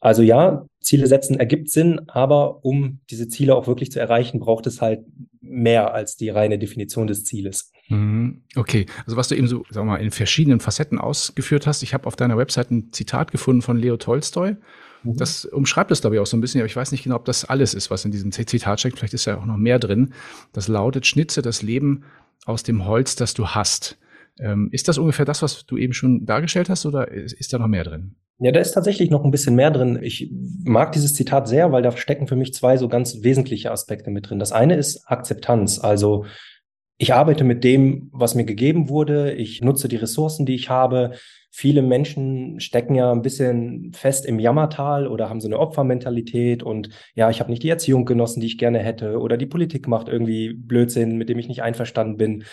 Also 0.00 0.22
ja, 0.22 0.66
Ziele 0.80 1.06
setzen 1.06 1.38
ergibt 1.38 1.70
Sinn, 1.70 2.00
aber 2.08 2.64
um 2.64 3.00
diese 3.10 3.28
Ziele 3.28 3.54
auch 3.54 3.66
wirklich 3.66 3.90
zu 3.90 4.00
erreichen, 4.00 4.40
braucht 4.40 4.66
es 4.66 4.80
halt 4.80 5.00
mehr 5.40 5.92
als 5.92 6.16
die 6.16 6.30
reine 6.30 6.58
Definition 6.58 7.06
des 7.06 7.24
Zieles. 7.24 7.72
Mhm. 7.88 8.42
Okay, 8.54 8.86
also 9.06 9.16
was 9.16 9.28
du 9.28 9.34
eben 9.34 9.48
so, 9.48 9.64
sag 9.70 9.84
mal, 9.84 9.96
in 9.96 10.10
verschiedenen 10.10 10.60
Facetten 10.60 10.98
ausgeführt 10.98 11.66
hast, 11.66 11.82
ich 11.82 11.94
habe 11.94 12.06
auf 12.06 12.16
deiner 12.16 12.36
Website 12.36 12.70
ein 12.70 12.92
Zitat 12.92 13.32
gefunden 13.32 13.62
von 13.62 13.76
Leo 13.76 13.96
Tolstoi. 13.96 14.56
Mhm. 15.02 15.16
Das 15.16 15.44
umschreibt 15.44 15.90
es, 15.90 16.00
glaube 16.00 16.16
ich, 16.16 16.20
auch 16.20 16.26
so 16.26 16.36
ein 16.36 16.40
bisschen, 16.40 16.60
aber 16.60 16.66
ich 16.66 16.76
weiß 16.76 16.92
nicht 16.92 17.04
genau, 17.04 17.16
ob 17.16 17.24
das 17.24 17.44
alles 17.44 17.74
ist, 17.74 17.90
was 17.90 18.04
in 18.04 18.12
diesem 18.12 18.32
Zitat 18.32 18.80
steckt. 18.80 18.98
Vielleicht 18.98 19.14
ist 19.14 19.24
ja 19.24 19.38
auch 19.38 19.46
noch 19.46 19.56
mehr 19.56 19.78
drin. 19.78 20.12
Das 20.52 20.68
lautet, 20.68 21.06
schnitze 21.06 21.42
das 21.42 21.62
Leben 21.62 22.04
aus 22.44 22.62
dem 22.62 22.86
Holz, 22.86 23.16
das 23.16 23.34
du 23.34 23.48
hast. 23.48 23.98
Ähm, 24.40 24.68
ist 24.72 24.88
das 24.88 24.98
ungefähr 24.98 25.24
das, 25.24 25.42
was 25.42 25.66
du 25.66 25.76
eben 25.76 25.92
schon 25.92 26.24
dargestellt 26.26 26.68
hast, 26.68 26.86
oder 26.86 27.08
ist, 27.10 27.32
ist 27.32 27.52
da 27.52 27.58
noch 27.58 27.66
mehr 27.68 27.84
drin? 27.84 28.16
Ja, 28.40 28.52
da 28.52 28.60
ist 28.60 28.72
tatsächlich 28.72 29.10
noch 29.10 29.24
ein 29.24 29.32
bisschen 29.32 29.56
mehr 29.56 29.72
drin. 29.72 29.98
Ich 30.00 30.30
mag 30.64 30.92
dieses 30.92 31.14
Zitat 31.14 31.48
sehr, 31.48 31.72
weil 31.72 31.82
da 31.82 31.90
stecken 31.96 32.28
für 32.28 32.36
mich 32.36 32.54
zwei 32.54 32.76
so 32.76 32.88
ganz 32.88 33.22
wesentliche 33.22 33.72
Aspekte 33.72 34.10
mit 34.10 34.30
drin. 34.30 34.38
Das 34.38 34.52
eine 34.52 34.76
ist 34.76 35.04
Akzeptanz. 35.06 35.80
Also 35.80 36.24
ich 36.98 37.14
arbeite 37.14 37.42
mit 37.42 37.64
dem, 37.64 38.10
was 38.12 38.36
mir 38.36 38.44
gegeben 38.44 38.88
wurde. 38.88 39.32
Ich 39.32 39.60
nutze 39.60 39.88
die 39.88 39.96
Ressourcen, 39.96 40.46
die 40.46 40.54
ich 40.54 40.68
habe. 40.68 41.12
Viele 41.50 41.82
Menschen 41.82 42.60
stecken 42.60 42.94
ja 42.94 43.10
ein 43.10 43.22
bisschen 43.22 43.92
fest 43.92 44.26
im 44.26 44.38
Jammertal 44.38 45.08
oder 45.08 45.28
haben 45.28 45.40
so 45.40 45.48
eine 45.48 45.58
Opfermentalität 45.58 46.62
und 46.62 46.90
ja, 47.14 47.30
ich 47.30 47.40
habe 47.40 47.50
nicht 47.50 47.62
die 47.62 47.70
Erziehung 47.70 48.04
genossen, 48.04 48.40
die 48.40 48.46
ich 48.46 48.58
gerne 48.58 48.80
hätte 48.80 49.18
oder 49.18 49.36
die 49.36 49.46
Politik 49.46 49.88
macht 49.88 50.08
irgendwie 50.08 50.52
Blödsinn, 50.52 51.16
mit 51.16 51.28
dem 51.28 51.38
ich 51.38 51.48
nicht 51.48 51.62
einverstanden 51.62 52.16
bin. 52.16 52.44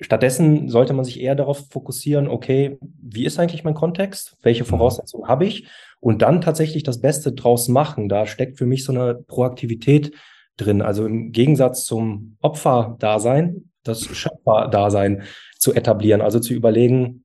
Stattdessen 0.00 0.68
sollte 0.68 0.92
man 0.92 1.04
sich 1.04 1.20
eher 1.20 1.34
darauf 1.34 1.68
fokussieren, 1.70 2.28
okay, 2.28 2.78
wie 2.80 3.24
ist 3.24 3.38
eigentlich 3.38 3.64
mein 3.64 3.74
Kontext? 3.74 4.36
Welche 4.42 4.64
mhm. 4.64 4.68
Voraussetzungen 4.68 5.28
habe 5.28 5.46
ich? 5.46 5.68
Und 6.00 6.22
dann 6.22 6.40
tatsächlich 6.40 6.82
das 6.82 7.00
Beste 7.00 7.32
draus 7.32 7.68
machen. 7.68 8.08
Da 8.08 8.26
steckt 8.26 8.58
für 8.58 8.66
mich 8.66 8.84
so 8.84 8.92
eine 8.92 9.14
Proaktivität 9.14 10.12
drin. 10.56 10.82
Also 10.82 11.06
im 11.06 11.32
Gegensatz 11.32 11.84
zum 11.84 12.36
Opferdasein, 12.40 13.70
das 13.82 14.04
Schöpferdasein 14.04 15.22
zu 15.58 15.72
etablieren. 15.74 16.20
Also 16.20 16.40
zu 16.40 16.52
überlegen, 16.52 17.24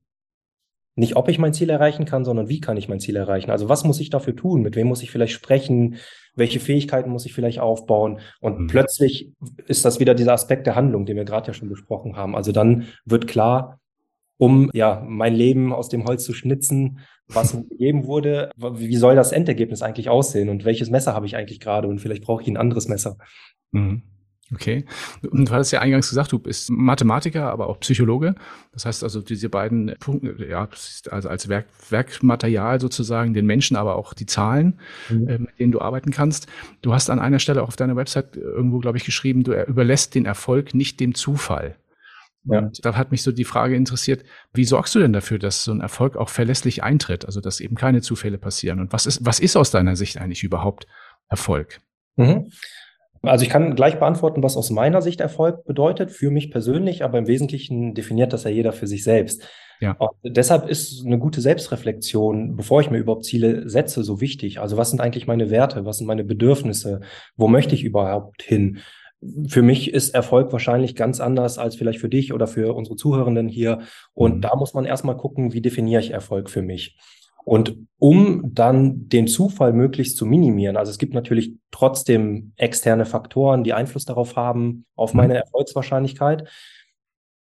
nicht 0.94 1.16
ob 1.16 1.28
ich 1.28 1.38
mein 1.38 1.54
Ziel 1.54 1.70
erreichen 1.70 2.04
kann, 2.04 2.24
sondern 2.24 2.48
wie 2.48 2.60
kann 2.60 2.76
ich 2.76 2.88
mein 2.88 3.00
Ziel 3.00 3.16
erreichen? 3.16 3.50
Also 3.50 3.68
was 3.68 3.84
muss 3.84 4.00
ich 4.00 4.10
dafür 4.10 4.36
tun? 4.36 4.62
Mit 4.62 4.76
wem 4.76 4.88
muss 4.88 5.02
ich 5.02 5.10
vielleicht 5.10 5.32
sprechen? 5.32 5.96
Welche 6.34 6.60
Fähigkeiten 6.60 7.10
muss 7.10 7.26
ich 7.26 7.34
vielleicht 7.34 7.60
aufbauen. 7.60 8.20
Und 8.40 8.60
mhm. 8.60 8.66
plötzlich 8.66 9.30
ist 9.66 9.84
das 9.84 10.00
wieder 10.00 10.14
dieser 10.14 10.32
Aspekt 10.32 10.66
der 10.66 10.76
Handlung, 10.76 11.06
den 11.06 11.16
wir 11.16 11.24
gerade 11.24 11.48
ja 11.48 11.54
schon 11.54 11.68
besprochen 11.68 12.16
haben. 12.16 12.34
Also 12.34 12.52
dann 12.52 12.86
wird 13.04 13.26
klar, 13.26 13.78
um 14.38 14.70
ja 14.72 15.04
mein 15.06 15.34
Leben 15.34 15.72
aus 15.72 15.88
dem 15.88 16.04
Holz 16.04 16.24
zu 16.24 16.32
schnitzen, 16.32 17.00
was 17.28 17.54
mir 17.54 17.64
gegeben 17.68 18.06
wurde, 18.06 18.50
wie 18.56 18.96
soll 18.96 19.14
das 19.14 19.32
Endergebnis 19.32 19.82
eigentlich 19.82 20.08
aussehen 20.08 20.48
und 20.48 20.64
welches 20.64 20.90
Messer 20.90 21.14
habe 21.14 21.26
ich 21.26 21.36
eigentlich 21.36 21.60
gerade 21.60 21.88
und 21.88 22.00
vielleicht 22.00 22.24
brauche 22.24 22.42
ich 22.42 22.48
ein 22.48 22.56
anderes 22.56 22.88
Messer. 22.88 23.16
Mhm. 23.72 24.02
Okay. 24.54 24.84
Und 25.30 25.48
du 25.48 25.52
hattest 25.52 25.72
ja 25.72 25.80
eingangs 25.80 26.08
gesagt, 26.08 26.32
du 26.32 26.38
bist 26.38 26.70
Mathematiker, 26.70 27.50
aber 27.50 27.68
auch 27.68 27.80
Psychologe. 27.80 28.34
Das 28.72 28.84
heißt 28.84 29.02
also, 29.02 29.20
diese 29.20 29.48
beiden 29.48 29.94
Punkte, 29.98 30.46
ja, 30.46 30.68
also 31.10 31.28
als 31.28 31.48
Werk, 31.48 31.66
Werkmaterial 31.90 32.80
sozusagen, 32.80 33.34
den 33.34 33.46
Menschen, 33.46 33.76
aber 33.76 33.96
auch 33.96 34.14
die 34.14 34.26
Zahlen, 34.26 34.78
mhm. 35.08 35.28
äh, 35.28 35.38
mit 35.38 35.58
denen 35.58 35.72
du 35.72 35.80
arbeiten 35.80 36.10
kannst. 36.10 36.48
Du 36.82 36.92
hast 36.92 37.08
an 37.08 37.18
einer 37.18 37.38
Stelle 37.38 37.62
auch 37.62 37.68
auf 37.68 37.76
deiner 37.76 37.96
Website 37.96 38.36
irgendwo, 38.36 38.78
glaube 38.78 38.98
ich, 38.98 39.04
geschrieben, 39.04 39.42
du 39.42 39.54
überlässt 39.64 40.14
den 40.14 40.26
Erfolg 40.26 40.74
nicht 40.74 41.00
dem 41.00 41.14
Zufall. 41.14 41.76
Ja. 42.44 42.58
Und 42.58 42.84
da 42.84 42.96
hat 42.96 43.12
mich 43.12 43.22
so 43.22 43.30
die 43.30 43.44
Frage 43.44 43.76
interessiert, 43.76 44.24
wie 44.52 44.64
sorgst 44.64 44.94
du 44.94 44.98
denn 44.98 45.12
dafür, 45.12 45.38
dass 45.38 45.64
so 45.64 45.72
ein 45.72 45.80
Erfolg 45.80 46.16
auch 46.16 46.28
verlässlich 46.28 46.82
eintritt, 46.82 47.24
also 47.24 47.40
dass 47.40 47.60
eben 47.60 47.76
keine 47.76 48.02
Zufälle 48.02 48.38
passieren? 48.38 48.80
Und 48.80 48.92
was 48.92 49.06
ist, 49.06 49.24
was 49.24 49.38
ist 49.38 49.56
aus 49.56 49.70
deiner 49.70 49.96
Sicht 49.96 50.18
eigentlich 50.18 50.42
überhaupt 50.42 50.86
Erfolg? 51.28 51.80
Mhm. 52.16 52.50
Also 53.22 53.44
ich 53.44 53.50
kann 53.50 53.76
gleich 53.76 53.98
beantworten, 53.98 54.42
was 54.42 54.56
aus 54.56 54.70
meiner 54.70 55.00
Sicht 55.00 55.20
Erfolg 55.20 55.64
bedeutet, 55.64 56.10
für 56.10 56.30
mich 56.30 56.50
persönlich, 56.50 57.04
aber 57.04 57.18
im 57.18 57.28
Wesentlichen 57.28 57.94
definiert 57.94 58.32
das 58.32 58.44
ja 58.44 58.50
jeder 58.50 58.72
für 58.72 58.88
sich 58.88 59.04
selbst. 59.04 59.46
Ja. 59.80 59.92
Und 59.92 60.10
deshalb 60.24 60.68
ist 60.68 61.06
eine 61.06 61.18
gute 61.18 61.40
Selbstreflexion, 61.40 62.56
bevor 62.56 62.80
ich 62.80 62.90
mir 62.90 62.98
überhaupt 62.98 63.24
Ziele 63.24 63.68
setze, 63.68 64.02
so 64.02 64.20
wichtig. 64.20 64.60
Also 64.60 64.76
was 64.76 64.90
sind 64.90 65.00
eigentlich 65.00 65.26
meine 65.26 65.50
Werte? 65.50 65.84
Was 65.84 65.98
sind 65.98 66.06
meine 66.06 66.24
Bedürfnisse? 66.24 67.00
Wo 67.36 67.48
möchte 67.48 67.74
ich 67.74 67.84
überhaupt 67.84 68.42
hin? 68.42 68.78
Für 69.48 69.62
mich 69.62 69.92
ist 69.92 70.14
Erfolg 70.14 70.52
wahrscheinlich 70.52 70.96
ganz 70.96 71.20
anders 71.20 71.58
als 71.58 71.76
vielleicht 71.76 72.00
für 72.00 72.08
dich 72.08 72.32
oder 72.32 72.48
für 72.48 72.74
unsere 72.74 72.96
Zuhörenden 72.96 73.48
hier. 73.48 73.80
Und 74.14 74.36
mhm. 74.36 74.40
da 74.40 74.56
muss 74.56 74.74
man 74.74 74.84
erstmal 74.84 75.16
gucken, 75.16 75.52
wie 75.52 75.60
definiere 75.60 76.00
ich 76.00 76.10
Erfolg 76.10 76.50
für 76.50 76.62
mich. 76.62 76.96
Und 77.44 77.76
um 77.98 78.50
dann 78.54 79.08
den 79.08 79.26
Zufall 79.26 79.72
möglichst 79.72 80.16
zu 80.16 80.26
minimieren, 80.26 80.76
also 80.76 80.90
es 80.90 80.98
gibt 80.98 81.14
natürlich 81.14 81.54
trotzdem 81.70 82.52
externe 82.56 83.04
Faktoren, 83.04 83.64
die 83.64 83.72
Einfluss 83.72 84.04
darauf 84.04 84.36
haben, 84.36 84.86
auf 84.96 85.12
mhm. 85.12 85.18
meine 85.18 85.36
Erfolgswahrscheinlichkeit, 85.36 86.48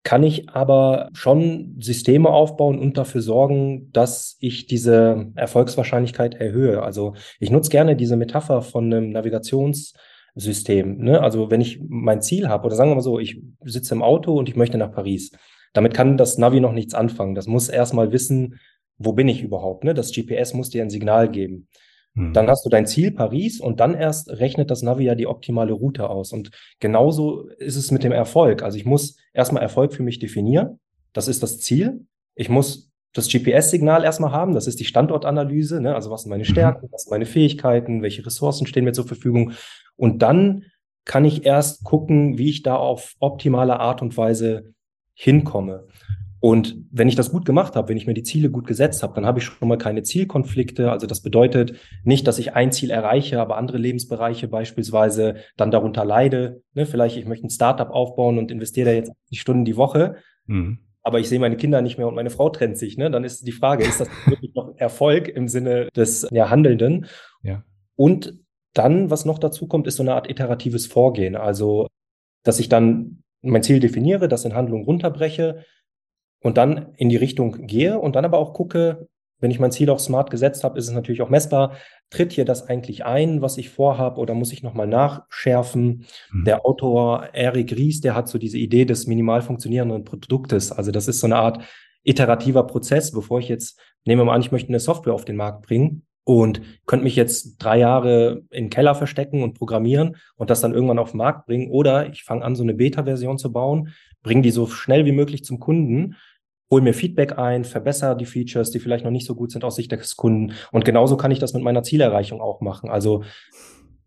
kann 0.05 0.23
ich 0.23 0.51
aber 0.51 1.09
schon 1.15 1.77
Systeme 1.81 2.29
aufbauen 2.29 2.79
und 2.79 2.99
dafür 2.99 3.23
sorgen, 3.23 3.91
dass 3.93 4.37
ich 4.39 4.67
diese 4.67 5.33
Erfolgswahrscheinlichkeit 5.35 6.35
erhöhe. 6.35 6.83
Also 6.83 7.15
ich 7.41 7.51
nutze 7.51 7.71
gerne 7.71 7.97
diese 7.97 8.17
Metapher 8.17 8.61
von 8.61 8.93
einem 8.93 9.11
Navigationssystem. 9.11 10.99
Ne? 10.99 11.23
Also 11.23 11.51
wenn 11.51 11.63
ich 11.63 11.81
mein 11.89 12.21
Ziel 12.21 12.49
habe, 12.49 12.67
oder 12.67 12.77
sagen 12.77 12.91
wir 12.91 12.97
mal 12.97 13.01
so, 13.01 13.19
ich 13.19 13.41
sitze 13.65 13.95
im 13.95 14.03
Auto 14.03 14.37
und 14.37 14.49
ich 14.49 14.57
möchte 14.57 14.77
nach 14.77 14.93
Paris. 14.93 15.33
Damit 15.73 15.95
kann 15.95 16.19
das 16.19 16.39
Navi 16.39 16.61
noch 16.61 16.73
nichts 16.73 16.95
anfangen. 16.95 17.35
Das 17.35 17.47
muss 17.47 17.69
erstmal 17.69 18.13
wissen, 18.13 18.61
wo 18.99 19.13
bin 19.13 19.29
ich 19.29 19.43
überhaupt? 19.43 19.85
Ne? 19.85 19.95
Das 19.95 20.13
GPS 20.13 20.55
muss 20.55 20.71
dir 20.71 20.83
ein 20.83 20.91
Signal 20.91 21.31
geben. 21.31 21.69
Hm. 22.15 22.33
Dann 22.33 22.49
hast 22.49 22.65
du 22.65 22.71
dein 22.71 22.87
Ziel 22.87 23.11
Paris 23.11 23.61
und 23.61 23.81
dann 23.81 23.95
erst 23.95 24.31
rechnet 24.31 24.71
das 24.71 24.83
Navi 24.83 25.05
ja 25.05 25.15
die 25.15 25.27
optimale 25.27 25.73
Route 25.73 26.09
aus. 26.09 26.33
Und 26.33 26.51
genauso 26.81 27.49
ist 27.59 27.77
es 27.77 27.91
mit 27.91 28.05
dem 28.05 28.13
Erfolg. 28.13 28.63
Also 28.63 28.79
ich 28.79 28.85
muss 28.85 29.17
erstmal 29.33 29.63
Erfolg 29.63 29.93
für 29.93 30.03
mich 30.03 30.19
definieren. 30.19 30.79
Das 31.13 31.29
ist 31.29 31.43
das 31.43 31.61
Ziel. 31.61 32.07
Ich 32.35 32.49
muss 32.49 32.91
das 33.13 33.29
GPS-Signal 33.29 34.05
erstmal 34.05 34.33
haben. 34.33 34.55
Das 34.55 34.67
ist 34.67 34.81
die 34.81 34.85
Standortanalyse. 34.85 35.81
Ne? 35.81 35.95
Also 35.95 36.11
was 36.11 36.23
sind 36.23 36.31
meine 36.31 36.45
mhm. 36.45 36.49
Stärken, 36.49 36.89
was 36.91 37.03
sind 37.03 37.11
meine 37.11 37.27
Fähigkeiten, 37.27 38.03
welche 38.03 38.25
Ressourcen 38.25 38.67
stehen 38.67 38.85
mir 38.85 38.93
zur 38.93 39.07
Verfügung. 39.07 39.53
Und 39.97 40.23
dann 40.23 40.65
kann 41.05 41.25
ich 41.25 41.45
erst 41.45 41.85
gucken, 41.85 42.39
wie 42.39 42.49
ich 42.49 42.63
da 42.63 42.77
auf 42.77 43.15
optimale 43.21 43.79
Art 43.79 44.03
und 44.03 44.17
Weise 44.17 44.73
hinkomme. 45.15 45.87
Und 46.45 46.77
wenn 46.91 47.09
ich 47.09 47.15
das 47.15 47.31
gut 47.31 47.47
gemacht 47.47 47.75
habe, 47.75 47.89
wenn 47.89 47.97
ich 47.97 48.07
mir 48.07 48.13
die 48.13 48.23
Ziele 48.23 48.51
gut 48.51 48.67
gesetzt 48.67 49.03
habe, 49.03 49.15
dann 49.15 49.25
habe 49.25 49.39
ich 49.39 49.47
schon 49.47 49.67
mal 49.67 49.79
keine 49.79 50.03
Zielkonflikte. 50.03 50.93
Also 50.93 51.07
das 51.07 51.23
bedeutet 51.23 51.77
nicht, 52.03 52.27
dass 52.27 52.39
ich 52.39 52.53
ein 52.53 52.71
Ziel 52.71 52.91
erreiche, 52.91 53.41
aber 53.41 53.57
andere 53.57 53.79
Lebensbereiche 53.79 54.47
beispielsweise 54.47 55.37
dann 55.57 55.71
darunter 55.71 56.05
leide. 56.05 56.61
Ne, 56.75 56.85
vielleicht 56.85 57.17
ich 57.17 57.25
möchte 57.25 57.47
ein 57.47 57.51
Startup 57.51 57.89
aufbauen 57.89 58.37
und 58.37 58.51
investiere 58.51 58.91
da 58.91 58.95
jetzt 58.95 59.13
die 59.31 59.37
Stunden 59.37 59.65
die 59.65 59.79
Woche. 59.79 60.17
Mhm. 60.45 60.81
Aber 61.01 61.19
ich 61.19 61.31
sehe 61.31 61.41
meine 61.41 61.57
Kinder 61.57 61.81
nicht 61.81 61.97
mehr 61.97 62.09
und 62.09 62.15
meine 62.15 62.29
Frau 62.29 62.51
trennt 62.51 62.77
sich. 62.77 62.99
Ne? 62.99 63.11
Dann 63.11 63.25
ist 63.25 63.47
die 63.47 63.53
Frage, 63.53 63.83
ist 63.85 64.03
das 64.03 64.09
wirklich 64.27 64.55
noch 64.55 64.77
Erfolg 64.77 65.29
im 65.29 65.49
Sinne 65.49 65.89
des 65.97 66.29
ja, 66.31 66.51
Handelnden? 66.51 67.07
Ja. 67.43 67.65
Und 67.97 68.35
dann, 68.75 69.09
was 69.09 69.25
noch 69.25 69.39
dazu 69.39 69.67
kommt, 69.67 69.87
ist 69.87 69.97
so 69.97 70.03
eine 70.03 70.15
Art 70.15 70.29
iteratives 70.29 70.87
Vorgehen. 70.89 71.37
Also, 71.37 71.87
dass 72.43 72.61
ich 72.61 72.69
dann 72.69 73.23
mein 73.41 73.63
Ziel 73.63 73.81
definiere, 73.81 74.29
das 74.29 74.45
in 74.45 74.55
Handlung 74.55 74.85
runterbreche, 74.85 75.65
und 76.45 76.59
dann 76.59 76.93
in 76.97 77.09
die 77.09 77.17
Richtung 77.17 77.67
gehe 77.67 77.99
und 77.99 78.17
dann 78.17 78.27
aber 78.27 78.39
auch 78.39 78.53
gucke, 78.53 79.09
wenn 79.41 79.51
ich 79.51 79.59
mein 79.59 79.73
Ziel 79.73 79.89
auch 79.89 79.99
smart 79.99 80.31
gesetzt 80.31 80.63
habe, 80.63 80.79
ist 80.79 80.87
es 80.87 80.93
natürlich 80.93 81.23
auch 81.23 81.31
messbar. 81.31 81.73
Tritt 82.11 82.33
hier 82.33 82.45
das 82.45 82.69
eigentlich 82.69 83.05
ein, 83.05 83.41
was 83.41 83.57
ich 83.57 83.71
vorhabe, 83.71 84.21
oder 84.21 84.35
muss 84.35 84.53
ich 84.53 84.63
nochmal 84.63 84.87
nachschärfen? 84.87 86.05
Mhm. 86.31 86.45
Der 86.45 86.67
Autor 86.67 87.31
Eric 87.33 87.73
Ries, 87.73 88.03
der 88.03 88.15
hat 88.15 88.29
so 88.29 88.37
diese 88.37 88.59
Idee 88.59 88.85
des 88.85 89.07
minimal 89.07 89.41
funktionierenden 89.41 90.05
Produktes. 90.05 90.71
Also 90.71 90.93
das 90.93 91.09
ist 91.09 91.21
so 91.21 91.27
eine 91.27 91.37
Art 91.37 91.65
iterativer 92.05 92.67
Prozess, 92.67 93.11
bevor 93.11 93.39
ich 93.39 93.49
jetzt, 93.49 93.81
nehmen 94.05 94.21
wir 94.21 94.27
mal 94.27 94.35
an, 94.35 94.43
ich 94.43 94.53
möchte 94.53 94.69
eine 94.69 94.81
Software 94.81 95.15
auf 95.15 95.25
den 95.25 95.37
Markt 95.37 95.67
bringen 95.67 96.07
und 96.25 96.61
könnte 96.87 97.05
mich 97.05 97.17
jetzt 97.17 97.57
drei 97.59 97.79
Jahre 97.79 98.43
in 98.51 98.65
den 98.65 98.71
Keller 98.71 98.95
verstecken 98.95 99.43
und 99.43 99.55
programmieren 99.55 100.17
und 100.37 100.51
das 100.51 100.61
dann 100.61 100.75
irgendwann 100.75 100.99
auf 100.99 101.13
den 101.13 101.19
Markt 101.19 101.47
bringen. 101.47 101.71
Oder 101.71 102.11
ich 102.11 102.23
fange 102.23 102.45
an, 102.45 102.55
so 102.55 102.63
eine 102.63 102.75
Beta-Version 102.75 103.39
zu 103.39 103.51
bauen, 103.51 103.95
bringe 104.23 104.43
die 104.43 104.51
so 104.51 104.67
schnell 104.67 105.05
wie 105.05 105.13
möglich 105.13 105.45
zum 105.45 105.61
Kunden 105.61 106.17
hol 106.71 106.80
mir 106.80 106.94
Feedback 106.94 107.38
ein, 107.38 107.64
verbessere 107.64 108.16
die 108.16 108.26
Features, 108.26 108.71
die 108.71 108.80
vielleicht 108.80 109.04
noch 109.04 109.11
nicht 109.11 109.26
so 109.26 109.35
gut 109.35 109.50
sind 109.50 109.64
aus 109.64 109.76
Sicht 109.76 109.92
des 109.92 110.16
Kunden. 110.16 110.54
Und 110.73 110.85
genauso 110.85 111.16
kann 111.16 111.30
ich 111.30 111.38
das 111.38 111.52
mit 111.52 111.62
meiner 111.62 111.83
Zielerreichung 111.83 112.40
auch 112.40 112.61
machen. 112.61 112.90
Also 112.90 113.23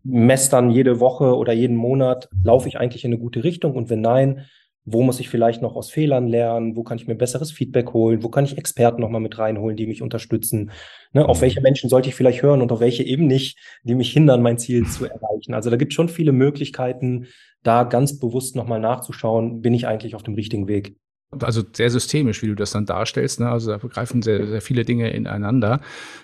messe 0.04 0.50
dann 0.50 0.70
jede 0.70 1.00
Woche 1.00 1.36
oder 1.36 1.52
jeden 1.52 1.76
Monat, 1.76 2.28
laufe 2.42 2.68
ich 2.68 2.78
eigentlich 2.78 3.04
in 3.04 3.12
eine 3.12 3.20
gute 3.20 3.44
Richtung? 3.44 3.74
Und 3.74 3.90
wenn 3.90 4.00
nein, 4.00 4.46
wo 4.84 5.02
muss 5.02 5.20
ich 5.20 5.28
vielleicht 5.28 5.60
noch 5.60 5.76
aus 5.76 5.90
Fehlern 5.90 6.26
lernen? 6.28 6.74
Wo 6.74 6.82
kann 6.82 6.98
ich 6.98 7.06
mir 7.06 7.14
besseres 7.14 7.52
Feedback 7.52 7.92
holen? 7.92 8.22
Wo 8.22 8.30
kann 8.30 8.44
ich 8.44 8.56
Experten 8.56 9.02
nochmal 9.02 9.20
mit 9.20 9.38
reinholen, 9.38 9.76
die 9.76 9.86
mich 9.86 10.00
unterstützen? 10.00 10.70
Ne, 11.12 11.28
auf 11.28 11.42
welche 11.42 11.60
Menschen 11.60 11.90
sollte 11.90 12.08
ich 12.08 12.14
vielleicht 12.14 12.42
hören 12.42 12.62
und 12.62 12.72
auf 12.72 12.80
welche 12.80 13.02
eben 13.02 13.26
nicht, 13.26 13.58
die 13.82 13.94
mich 13.94 14.12
hindern, 14.12 14.40
mein 14.40 14.56
Ziel 14.56 14.86
zu 14.86 15.04
erreichen? 15.04 15.52
Also 15.52 15.68
da 15.68 15.76
gibt 15.76 15.92
es 15.92 15.96
schon 15.96 16.08
viele 16.08 16.32
Möglichkeiten, 16.32 17.26
da 17.62 17.84
ganz 17.84 18.18
bewusst 18.18 18.56
nochmal 18.56 18.80
nachzuschauen, 18.80 19.60
bin 19.60 19.74
ich 19.74 19.86
eigentlich 19.86 20.14
auf 20.14 20.22
dem 20.22 20.34
richtigen 20.34 20.68
Weg 20.68 20.96
also 21.30 21.62
sehr 21.72 21.90
systemisch, 21.90 22.42
wie 22.42 22.46
du 22.46 22.54
das 22.54 22.70
dann 22.70 22.86
darstellst. 22.86 23.40
Ne? 23.40 23.50
Also 23.50 23.70
da 23.70 23.76
greifen 23.76 24.22
sehr, 24.22 24.46
sehr 24.46 24.62
viele 24.62 24.84
Dinge 24.84 25.10
ineinander. 25.10 25.80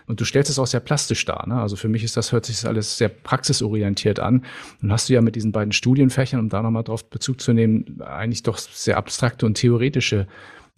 Und 0.06 0.20
du 0.20 0.24
stellst 0.24 0.50
es 0.50 0.58
auch 0.58 0.66
sehr 0.66 0.80
plastisch 0.80 1.24
dar. 1.24 1.46
Ne? 1.46 1.60
Also 1.60 1.76
für 1.76 1.88
mich 1.88 2.04
ist 2.04 2.16
das, 2.16 2.32
hört 2.32 2.46
sich 2.46 2.56
das 2.56 2.64
alles 2.64 2.96
sehr 2.96 3.10
praxisorientiert 3.10 4.18
an. 4.18 4.44
Und 4.82 4.92
hast 4.92 5.08
du 5.08 5.12
ja 5.12 5.20
mit 5.20 5.36
diesen 5.36 5.52
beiden 5.52 5.72
Studienfächern, 5.72 6.40
um 6.40 6.48
da 6.48 6.62
nochmal 6.62 6.84
drauf 6.84 7.04
Bezug 7.10 7.40
zu 7.40 7.52
nehmen, 7.52 8.00
eigentlich 8.00 8.42
doch 8.42 8.56
sehr 8.56 8.96
abstrakte 8.96 9.44
und 9.44 9.54
theoretische 9.54 10.26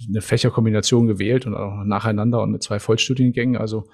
eine 0.08 0.20
Fächerkombination 0.20 1.06
gewählt 1.06 1.46
und 1.46 1.54
auch 1.54 1.82
nacheinander 1.84 2.42
und 2.42 2.50
mit 2.50 2.62
zwei 2.62 2.78
Vollstudiengängen. 2.78 3.56
Also 3.56 3.84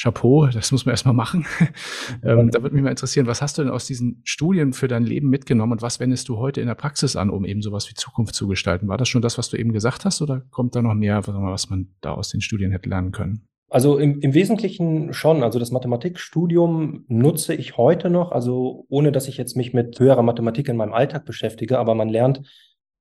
Chapeau, 0.00 0.46
das 0.46 0.70
muss 0.72 0.86
man 0.86 0.92
erstmal 0.92 1.14
machen. 1.14 1.46
ähm, 2.22 2.50
da 2.50 2.62
würde 2.62 2.74
mich 2.74 2.84
mal 2.84 2.90
interessieren, 2.90 3.26
was 3.26 3.42
hast 3.42 3.58
du 3.58 3.62
denn 3.62 3.72
aus 3.72 3.86
diesen 3.86 4.20
Studien 4.24 4.72
für 4.72 4.88
dein 4.88 5.02
Leben 5.04 5.28
mitgenommen 5.28 5.72
und 5.72 5.82
was 5.82 6.00
wendest 6.00 6.28
du 6.28 6.38
heute 6.38 6.60
in 6.60 6.68
der 6.68 6.74
Praxis 6.74 7.16
an, 7.16 7.30
um 7.30 7.44
eben 7.44 7.62
sowas 7.62 7.90
wie 7.90 7.94
Zukunft 7.94 8.34
zu 8.34 8.46
gestalten? 8.46 8.88
War 8.88 8.98
das 8.98 9.08
schon 9.08 9.22
das, 9.22 9.38
was 9.38 9.48
du 9.48 9.56
eben 9.56 9.72
gesagt 9.72 10.04
hast 10.04 10.22
oder 10.22 10.42
kommt 10.50 10.76
da 10.76 10.82
noch 10.82 10.94
mehr, 10.94 11.26
was 11.26 11.70
man 11.70 11.88
da 12.00 12.12
aus 12.12 12.28
den 12.28 12.40
Studien 12.40 12.70
hätte 12.70 12.88
lernen 12.88 13.10
können? 13.12 13.48
Also 13.70 13.98
im, 13.98 14.20
im 14.20 14.32
Wesentlichen 14.32 15.12
schon. 15.12 15.42
Also 15.42 15.58
das 15.58 15.70
Mathematikstudium 15.70 17.04
nutze 17.08 17.54
ich 17.54 17.76
heute 17.76 18.08
noch, 18.08 18.32
also 18.32 18.86
ohne 18.88 19.12
dass 19.12 19.28
ich 19.28 19.36
jetzt 19.36 19.56
mich 19.56 19.74
mit 19.74 20.00
höherer 20.00 20.22
Mathematik 20.22 20.68
in 20.68 20.76
meinem 20.76 20.94
Alltag 20.94 21.26
beschäftige, 21.26 21.78
aber 21.78 21.94
man 21.94 22.08
lernt 22.08 22.42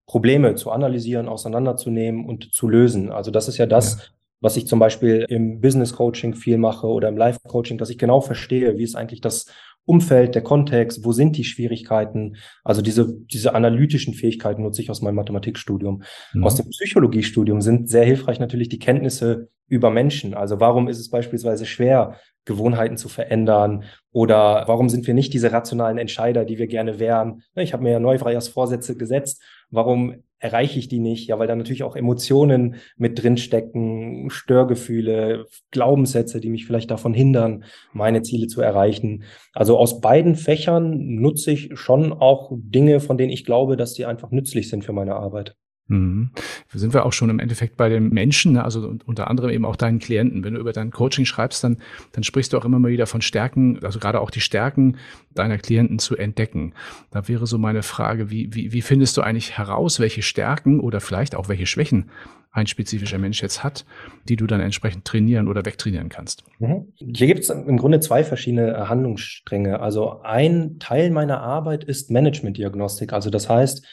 Probleme 0.08 0.56
zu 0.56 0.72
analysieren, 0.72 1.28
auseinanderzunehmen 1.28 2.26
und 2.26 2.54
zu 2.54 2.68
lösen. 2.68 3.12
Also 3.12 3.30
das 3.30 3.48
ist 3.48 3.58
ja 3.58 3.66
das, 3.66 3.98
ja. 3.98 4.04
was 4.40 4.58
ich 4.58 4.66
zum 4.66 4.80
Beispiel 4.80 5.26
im 5.30 5.60
Business 5.62 5.94
Coaching 5.94 6.34
viel 6.34 6.58
mache 6.58 6.88
oder 6.88 7.10
im 7.10 7.18
Life 7.18 7.40
Coaching, 7.46 7.78
dass 7.78 7.90
ich 7.90 7.98
genau 7.98 8.22
verstehe, 8.22 8.78
wie 8.78 8.84
ist 8.84 8.96
eigentlich 8.96 9.22
das 9.22 9.46
Umfeld, 9.84 10.36
der 10.36 10.44
Kontext, 10.44 11.06
wo 11.06 11.14
sind 11.14 11.38
die 11.38 11.46
Schwierigkeiten? 11.46 12.36
Also 12.64 12.82
diese, 12.82 13.18
diese 13.32 13.54
analytischen 13.54 14.14
Fähigkeiten 14.14 14.64
nutze 14.64 14.82
ich 14.82 14.90
aus 14.90 15.02
meinem 15.02 15.16
Mathematikstudium. 15.16 16.04
Mhm. 16.34 16.44
Aus 16.44 16.56
dem 16.56 16.70
Psychologiestudium 16.70 17.62
sind 17.62 17.90
sehr 17.90 18.04
hilfreich 18.04 18.40
natürlich 18.40 18.70
die 18.70 18.80
Kenntnisse 18.80 19.50
über 19.68 19.90
Menschen. 19.90 20.34
Also 20.34 20.60
warum 20.60 20.88
ist 20.88 21.00
es 21.00 21.10
beispielsweise 21.10 21.66
schwer, 21.66 22.16
Gewohnheiten 22.48 22.98
zu 22.98 23.10
verändern? 23.10 23.84
Oder 24.12 24.64
warum 24.66 24.90
sind 24.90 25.06
wir 25.06 25.14
nicht 25.14 25.34
diese 25.34 25.52
rationalen 25.52 26.00
Entscheider, 26.00 26.46
die 26.46 26.58
wir 26.58 26.68
gerne 26.68 26.98
wären? 26.98 27.44
Ich 27.56 27.74
habe 27.74 27.84
mir 27.84 27.92
ja 27.92 28.00
Neufreiersvorsätze 28.00 28.98
gesetzt. 28.98 29.44
Warum 29.70 30.24
erreiche 30.40 30.80
ich 30.80 30.88
die 30.88 31.00
nicht? 31.00 31.28
Ja, 31.28 31.38
weil 31.38 31.48
da 31.48 31.56
natürlich 31.56 31.84
auch 31.84 31.96
Emotionen 31.96 32.76
mit 32.96 33.22
drin 33.22 33.38
stecken, 33.38 34.30
Störgefühle, 34.30 35.46
Glaubenssätze, 35.72 36.40
die 36.40 36.50
mich 36.50 36.66
vielleicht 36.66 36.90
davon 36.90 37.14
hindern, 37.14 37.66
meine 37.94 38.22
Ziele 38.22 38.48
zu 38.48 38.62
erreichen. 38.62 39.24
Also 39.54 39.78
aus 39.78 40.00
beiden 40.00 40.36
Fächern 40.36 41.16
nutze 41.16 41.52
ich 41.52 41.72
schon 41.74 42.14
auch 42.14 42.52
Dinge, 42.56 43.00
von 43.00 43.18
denen 43.18 43.32
ich 43.32 43.46
glaube, 43.46 43.78
dass 43.78 43.94
sie 43.94 44.06
einfach 44.06 44.32
nützlich 44.32 44.70
sind 44.70 44.86
für 44.86 44.94
meine 44.94 45.16
Arbeit. 45.16 45.56
Mhm. 45.88 46.32
Sind 46.74 46.94
wir 46.94 47.06
auch 47.06 47.14
schon 47.14 47.30
im 47.30 47.40
Endeffekt 47.40 47.78
bei 47.78 47.90
den 47.90 48.10
Menschen, 48.10 48.54
ne? 48.54 48.64
also 48.64 48.96
unter 49.06 49.30
anderem 49.30 49.50
eben 49.50 49.66
auch 49.66 49.76
deinen 49.76 50.00
Klienten. 50.00 50.44
Wenn 50.44 50.54
du 50.54 50.60
über 50.60 50.74
dein 50.74 50.92
Coaching 50.92 51.26
schreibst, 51.26 51.64
dann, 51.64 51.78
dann 52.12 52.24
sprichst 52.24 52.54
du 52.54 52.58
auch 52.58 52.66
immer 52.66 52.80
mal 52.80 52.92
wieder 52.92 53.08
von 53.08 53.22
Stärken, 53.22 53.80
also 53.84 54.00
gerade 54.00 54.20
auch 54.20 54.30
die 54.30 54.42
Stärken 54.42 54.98
deiner 55.34 55.58
Klienten 55.58 56.00
zu 56.00 56.18
entdecken. 56.18 56.74
Da 57.12 57.28
wäre 57.28 57.48
so 57.48 57.58
meine 57.58 57.84
Frage, 57.84 58.30
wie, 58.30 58.54
wie, 58.54 58.74
wie 58.74 58.82
findest 58.82 59.16
du 59.18 59.22
eigentlich 59.22 59.58
heraus, 59.58 60.00
welche 60.00 60.22
Stärken 60.22 60.80
oder 60.80 61.00
vielleicht 61.00 61.36
auch 61.36 61.48
welche 61.48 61.66
Schwächen 61.66 62.10
ein 62.52 62.68
spezifischer 62.68 63.20
Mensch 63.20 63.42
jetzt 63.42 63.64
hat, 63.64 63.86
die 64.28 64.36
du 64.36 64.48
dann 64.48 64.60
entsprechend 64.60 65.06
trainieren 65.06 65.48
oder 65.48 65.66
wegtrainieren 65.66 66.10
kannst? 66.10 66.44
Mhm. 66.60 66.88
Hier 66.96 67.28
gibt 67.28 67.42
es 67.42 67.50
im 67.50 67.78
Grunde 67.78 68.00
zwei 68.00 68.24
verschiedene 68.24 68.72
äh, 68.72 68.86
Handlungsstränge. 68.88 69.80
Also 69.80 70.22
ein 70.22 70.80
Teil 70.80 71.12
meiner 71.12 71.40
Arbeit 71.42 71.84
ist 71.84 72.10
Management-Diagnostik. 72.10 73.14
Also 73.14 73.30
das 73.30 73.48
heißt, 73.48 73.86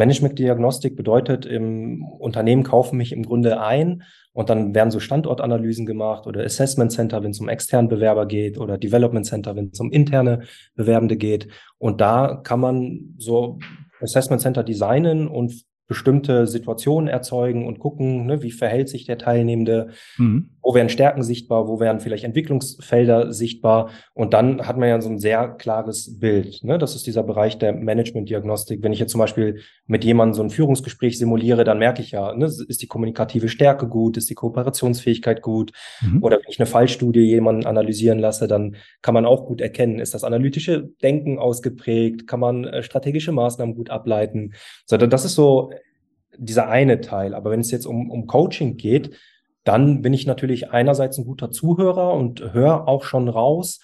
Management-Diagnostik 0.00 0.96
bedeutet, 0.96 1.44
im 1.44 2.02
Unternehmen 2.02 2.64
kaufen 2.64 2.96
mich 2.96 3.12
im 3.12 3.22
Grunde 3.22 3.60
ein 3.60 4.02
und 4.32 4.48
dann 4.48 4.74
werden 4.74 4.90
so 4.90 4.98
Standortanalysen 4.98 5.84
gemacht 5.84 6.26
oder 6.26 6.42
Assessment 6.42 6.90
Center, 6.90 7.22
wenn 7.22 7.32
es 7.32 7.40
um 7.40 7.48
externen 7.48 7.88
Bewerber 7.88 8.26
geht 8.26 8.58
oder 8.58 8.78
Development 8.78 9.26
Center, 9.26 9.54
wenn 9.56 9.70
es 9.72 9.78
um 9.78 9.92
interne 9.92 10.40
Bewerbende 10.74 11.16
geht. 11.16 11.48
Und 11.78 12.00
da 12.00 12.40
kann 12.42 12.60
man 12.60 13.14
so 13.18 13.58
Assessment 14.00 14.40
Center 14.40 14.64
designen 14.64 15.28
und 15.28 15.64
bestimmte 15.90 16.46
Situationen 16.46 17.08
erzeugen 17.08 17.66
und 17.66 17.80
gucken, 17.80 18.24
ne, 18.24 18.44
wie 18.44 18.52
verhält 18.52 18.88
sich 18.88 19.06
der 19.06 19.18
Teilnehmende, 19.18 19.88
mhm. 20.18 20.50
wo 20.62 20.72
werden 20.72 20.88
Stärken 20.88 21.24
sichtbar, 21.24 21.66
wo 21.66 21.80
werden 21.80 21.98
vielleicht 21.98 22.22
Entwicklungsfelder 22.22 23.32
sichtbar. 23.32 23.90
Und 24.14 24.32
dann 24.32 24.68
hat 24.68 24.78
man 24.78 24.88
ja 24.88 25.00
so 25.00 25.10
ein 25.10 25.18
sehr 25.18 25.48
klares 25.48 26.20
Bild. 26.20 26.62
Ne? 26.62 26.78
Das 26.78 26.94
ist 26.94 27.08
dieser 27.08 27.24
Bereich 27.24 27.58
der 27.58 27.72
Management-Diagnostik. 27.72 28.84
Wenn 28.84 28.92
ich 28.92 29.00
jetzt 29.00 29.10
zum 29.10 29.18
Beispiel 29.18 29.62
mit 29.88 30.04
jemandem 30.04 30.34
so 30.34 30.44
ein 30.44 30.50
Führungsgespräch 30.50 31.18
simuliere, 31.18 31.64
dann 31.64 31.80
merke 31.80 32.02
ich 32.02 32.12
ja, 32.12 32.36
ne, 32.36 32.44
ist 32.44 32.82
die 32.82 32.86
kommunikative 32.86 33.48
Stärke 33.48 33.88
gut, 33.88 34.16
ist 34.16 34.30
die 34.30 34.36
Kooperationsfähigkeit 34.36 35.42
gut. 35.42 35.72
Mhm. 36.02 36.22
Oder 36.22 36.36
wenn 36.36 36.50
ich 36.50 36.60
eine 36.60 36.66
Fallstudie 36.66 37.22
jemanden 37.22 37.66
analysieren 37.66 38.20
lasse, 38.20 38.46
dann 38.46 38.76
kann 39.02 39.14
man 39.14 39.26
auch 39.26 39.44
gut 39.44 39.60
erkennen, 39.60 39.98
ist 39.98 40.14
das 40.14 40.22
analytische 40.22 40.88
Denken 41.02 41.40
ausgeprägt, 41.40 42.28
kann 42.28 42.38
man 42.38 42.62
äh, 42.62 42.84
strategische 42.84 43.32
Maßnahmen 43.32 43.74
gut 43.74 43.90
ableiten. 43.90 44.52
So, 44.86 44.96
das 44.96 45.24
ist 45.24 45.34
so 45.34 45.72
dieser 46.36 46.68
eine 46.68 47.00
Teil. 47.00 47.34
Aber 47.34 47.50
wenn 47.50 47.60
es 47.60 47.70
jetzt 47.70 47.86
um, 47.86 48.10
um 48.10 48.26
Coaching 48.26 48.76
geht, 48.76 49.16
dann 49.64 50.02
bin 50.02 50.14
ich 50.14 50.26
natürlich 50.26 50.70
einerseits 50.70 51.18
ein 51.18 51.24
guter 51.24 51.50
Zuhörer 51.50 52.14
und 52.14 52.52
höre 52.52 52.88
auch 52.88 53.04
schon 53.04 53.28
raus, 53.28 53.80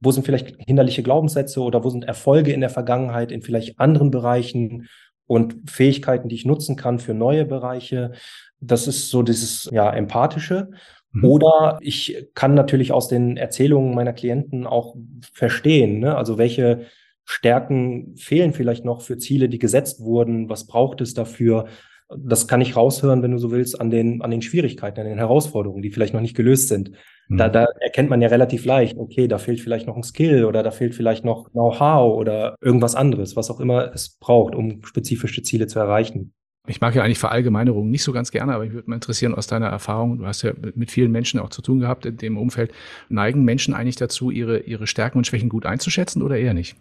wo 0.00 0.12
sind 0.12 0.24
vielleicht 0.24 0.56
hinderliche 0.66 1.02
Glaubenssätze 1.02 1.60
oder 1.60 1.84
wo 1.84 1.90
sind 1.90 2.04
Erfolge 2.04 2.52
in 2.52 2.60
der 2.60 2.70
Vergangenheit 2.70 3.32
in 3.32 3.42
vielleicht 3.42 3.78
anderen 3.78 4.10
Bereichen 4.10 4.88
und 5.26 5.70
Fähigkeiten, 5.70 6.28
die 6.28 6.36
ich 6.36 6.46
nutzen 6.46 6.76
kann 6.76 6.98
für 6.98 7.14
neue 7.14 7.44
Bereiche. 7.44 8.12
Das 8.60 8.88
ist 8.88 9.10
so 9.10 9.22
dieses 9.22 9.68
ja 9.70 9.92
empathische. 9.92 10.70
Mhm. 11.12 11.24
Oder 11.24 11.78
ich 11.80 12.28
kann 12.34 12.54
natürlich 12.54 12.92
aus 12.92 13.08
den 13.08 13.36
Erzählungen 13.36 13.94
meiner 13.94 14.12
Klienten 14.12 14.66
auch 14.66 14.96
verstehen, 15.32 16.00
ne? 16.00 16.16
also 16.16 16.38
welche 16.38 16.86
Stärken 17.30 18.16
fehlen 18.16 18.52
vielleicht 18.52 18.84
noch 18.84 19.02
für 19.02 19.16
Ziele, 19.16 19.48
die 19.48 19.60
gesetzt 19.60 20.00
wurden? 20.00 20.48
Was 20.48 20.66
braucht 20.66 21.00
es 21.00 21.14
dafür? 21.14 21.66
Das 22.08 22.48
kann 22.48 22.60
ich 22.60 22.74
raushören, 22.74 23.22
wenn 23.22 23.30
du 23.30 23.38
so 23.38 23.52
willst, 23.52 23.80
an 23.80 23.88
den, 23.88 24.20
an 24.20 24.32
den 24.32 24.42
Schwierigkeiten, 24.42 24.98
an 24.98 25.06
den 25.06 25.18
Herausforderungen, 25.18 25.80
die 25.80 25.90
vielleicht 25.90 26.12
noch 26.12 26.20
nicht 26.20 26.36
gelöst 26.36 26.66
sind. 26.66 26.90
Mhm. 27.28 27.36
Da, 27.36 27.48
da 27.48 27.66
erkennt 27.78 28.10
man 28.10 28.20
ja 28.20 28.26
relativ 28.28 28.64
leicht, 28.64 28.98
okay, 28.98 29.28
da 29.28 29.38
fehlt 29.38 29.60
vielleicht 29.60 29.86
noch 29.86 29.96
ein 29.96 30.02
Skill 30.02 30.44
oder 30.44 30.64
da 30.64 30.72
fehlt 30.72 30.92
vielleicht 30.96 31.24
noch 31.24 31.52
Know-how 31.52 32.18
oder 32.18 32.56
irgendwas 32.60 32.96
anderes, 32.96 33.36
was 33.36 33.48
auch 33.48 33.60
immer 33.60 33.94
es 33.94 34.18
braucht, 34.18 34.56
um 34.56 34.82
spezifische 34.84 35.42
Ziele 35.42 35.68
zu 35.68 35.78
erreichen. 35.78 36.32
Ich 36.66 36.80
mag 36.80 36.96
ja 36.96 37.04
eigentlich 37.04 37.20
Verallgemeinerungen 37.20 37.92
nicht 37.92 38.02
so 38.02 38.10
ganz 38.10 38.32
gerne, 38.32 38.54
aber 38.54 38.64
ich 38.64 38.72
würde 38.72 38.90
mal 38.90 38.96
interessieren 38.96 39.36
aus 39.36 39.46
deiner 39.46 39.68
Erfahrung, 39.68 40.18
du 40.18 40.26
hast 40.26 40.42
ja 40.42 40.52
mit 40.74 40.90
vielen 40.90 41.12
Menschen 41.12 41.38
auch 41.38 41.50
zu 41.50 41.62
tun 41.62 41.78
gehabt 41.78 42.06
in 42.06 42.16
dem 42.16 42.36
Umfeld, 42.36 42.72
neigen 43.08 43.44
Menschen 43.44 43.72
eigentlich 43.72 43.96
dazu, 43.96 44.32
ihre, 44.32 44.58
ihre 44.58 44.88
Stärken 44.88 45.18
und 45.18 45.28
Schwächen 45.28 45.48
gut 45.48 45.64
einzuschätzen 45.64 46.22
oder 46.22 46.36
eher 46.36 46.54
nicht? 46.54 46.76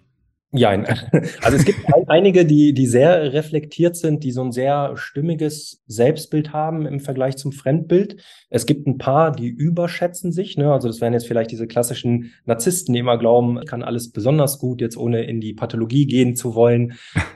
Ja, 0.51 0.69
also 1.41 1.57
es 1.57 1.65
gibt 1.65 1.79
einige, 2.07 2.45
die, 2.45 2.73
die 2.73 2.87
sehr 2.87 3.33
reflektiert 3.33 3.95
sind, 3.95 4.23
die 4.23 4.31
so 4.31 4.41
ein 4.41 4.51
sehr 4.51 4.97
stimmiges 4.97 5.83
Selbstbild 5.85 6.53
haben 6.53 6.87
im 6.87 6.99
Vergleich 6.99 7.37
zum 7.37 7.51
Fremdbild. 7.51 8.17
Es 8.49 8.65
gibt 8.65 8.87
ein 8.87 8.97
paar, 8.97 9.31
die 9.31 9.47
überschätzen 9.47 10.31
sich. 10.31 10.57
Ne? 10.57 10.71
Also 10.73 10.87
das 10.87 11.01
wären 11.01 11.13
jetzt 11.13 11.27
vielleicht 11.27 11.51
diese 11.51 11.67
klassischen 11.67 12.33
Narzissten, 12.45 12.93
die 12.93 12.99
immer 12.99 13.19
glauben, 13.19 13.59
ich 13.61 13.67
kann 13.67 13.83
alles 13.83 14.11
besonders 14.11 14.57
gut, 14.57 14.81
jetzt 14.81 14.97
ohne 14.97 15.23
in 15.23 15.39
die 15.39 15.53
Pathologie 15.53 16.07
gehen 16.07 16.35
zu 16.35 16.55
wollen. 16.55 16.93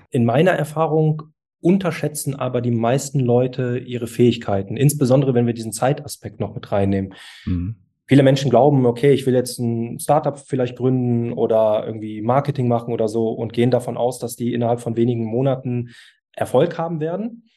In 0.10 0.26
meiner 0.26 0.52
Erfahrung 0.52 1.22
unterschätzen 1.62 2.36
aber 2.36 2.62
die 2.62 2.72
meisten 2.72 3.20
Leute 3.20 3.78
ihre 3.78 4.08
Fähigkeiten, 4.08 4.76
insbesondere 4.76 5.34
wenn 5.34 5.46
wir 5.46 5.54
diesen 5.54 5.72
Zeitaspekt 5.72 6.40
noch 6.40 6.56
mit 6.56 6.72
reinnehmen. 6.72 7.14
Mhm 7.46 7.83
viele 8.06 8.24
Menschen 8.24 8.50
glauben, 8.50 8.86
okay, 8.86 9.12
ich 9.14 9.26
will 9.26 9.34
jetzt 9.34 9.60
ein 9.60 10.00
Startup 10.00 10.38
vielleicht 10.38 10.78
gründen 10.78 11.34
oder 11.34 11.84
irgendwie 11.86 12.22
Marketing 12.22 12.68
machen 12.68 12.94
oder 12.94 13.08
so 13.08 13.30
und 13.30 13.54
gehen 13.54 13.72
davon 13.72 13.98
aus, 13.98 14.20
dass 14.20 14.36
die 14.36 14.54
innerhalb 14.54 14.82
von 14.82 14.96
wenigen 14.96 15.26
Monaten 15.26 15.90
Erfolg 16.36 16.78
haben 16.78 17.00
werden. 17.00 17.50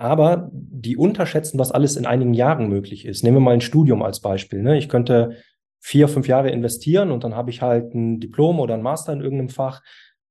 Aber 0.00 0.50
die 0.52 0.96
unterschätzen, 0.96 1.58
was 1.58 1.72
alles 1.72 1.96
in 1.96 2.06
einigen 2.06 2.34
Jahren 2.34 2.68
möglich 2.68 3.04
ist. 3.04 3.24
Nehmen 3.24 3.38
wir 3.38 3.40
mal 3.40 3.54
ein 3.54 3.60
Studium 3.60 4.02
als 4.02 4.20
Beispiel. 4.20 4.62
Ne? 4.62 4.78
Ich 4.78 4.88
könnte 4.88 5.36
vier, 5.80 6.08
fünf 6.08 6.28
Jahre 6.28 6.50
investieren 6.50 7.10
und 7.10 7.24
dann 7.24 7.34
habe 7.34 7.50
ich 7.50 7.62
halt 7.62 7.94
ein 7.94 8.20
Diplom 8.20 8.60
oder 8.60 8.74
ein 8.74 8.82
Master 8.82 9.12
in 9.12 9.20
irgendeinem 9.20 9.48
Fach. 9.48 9.82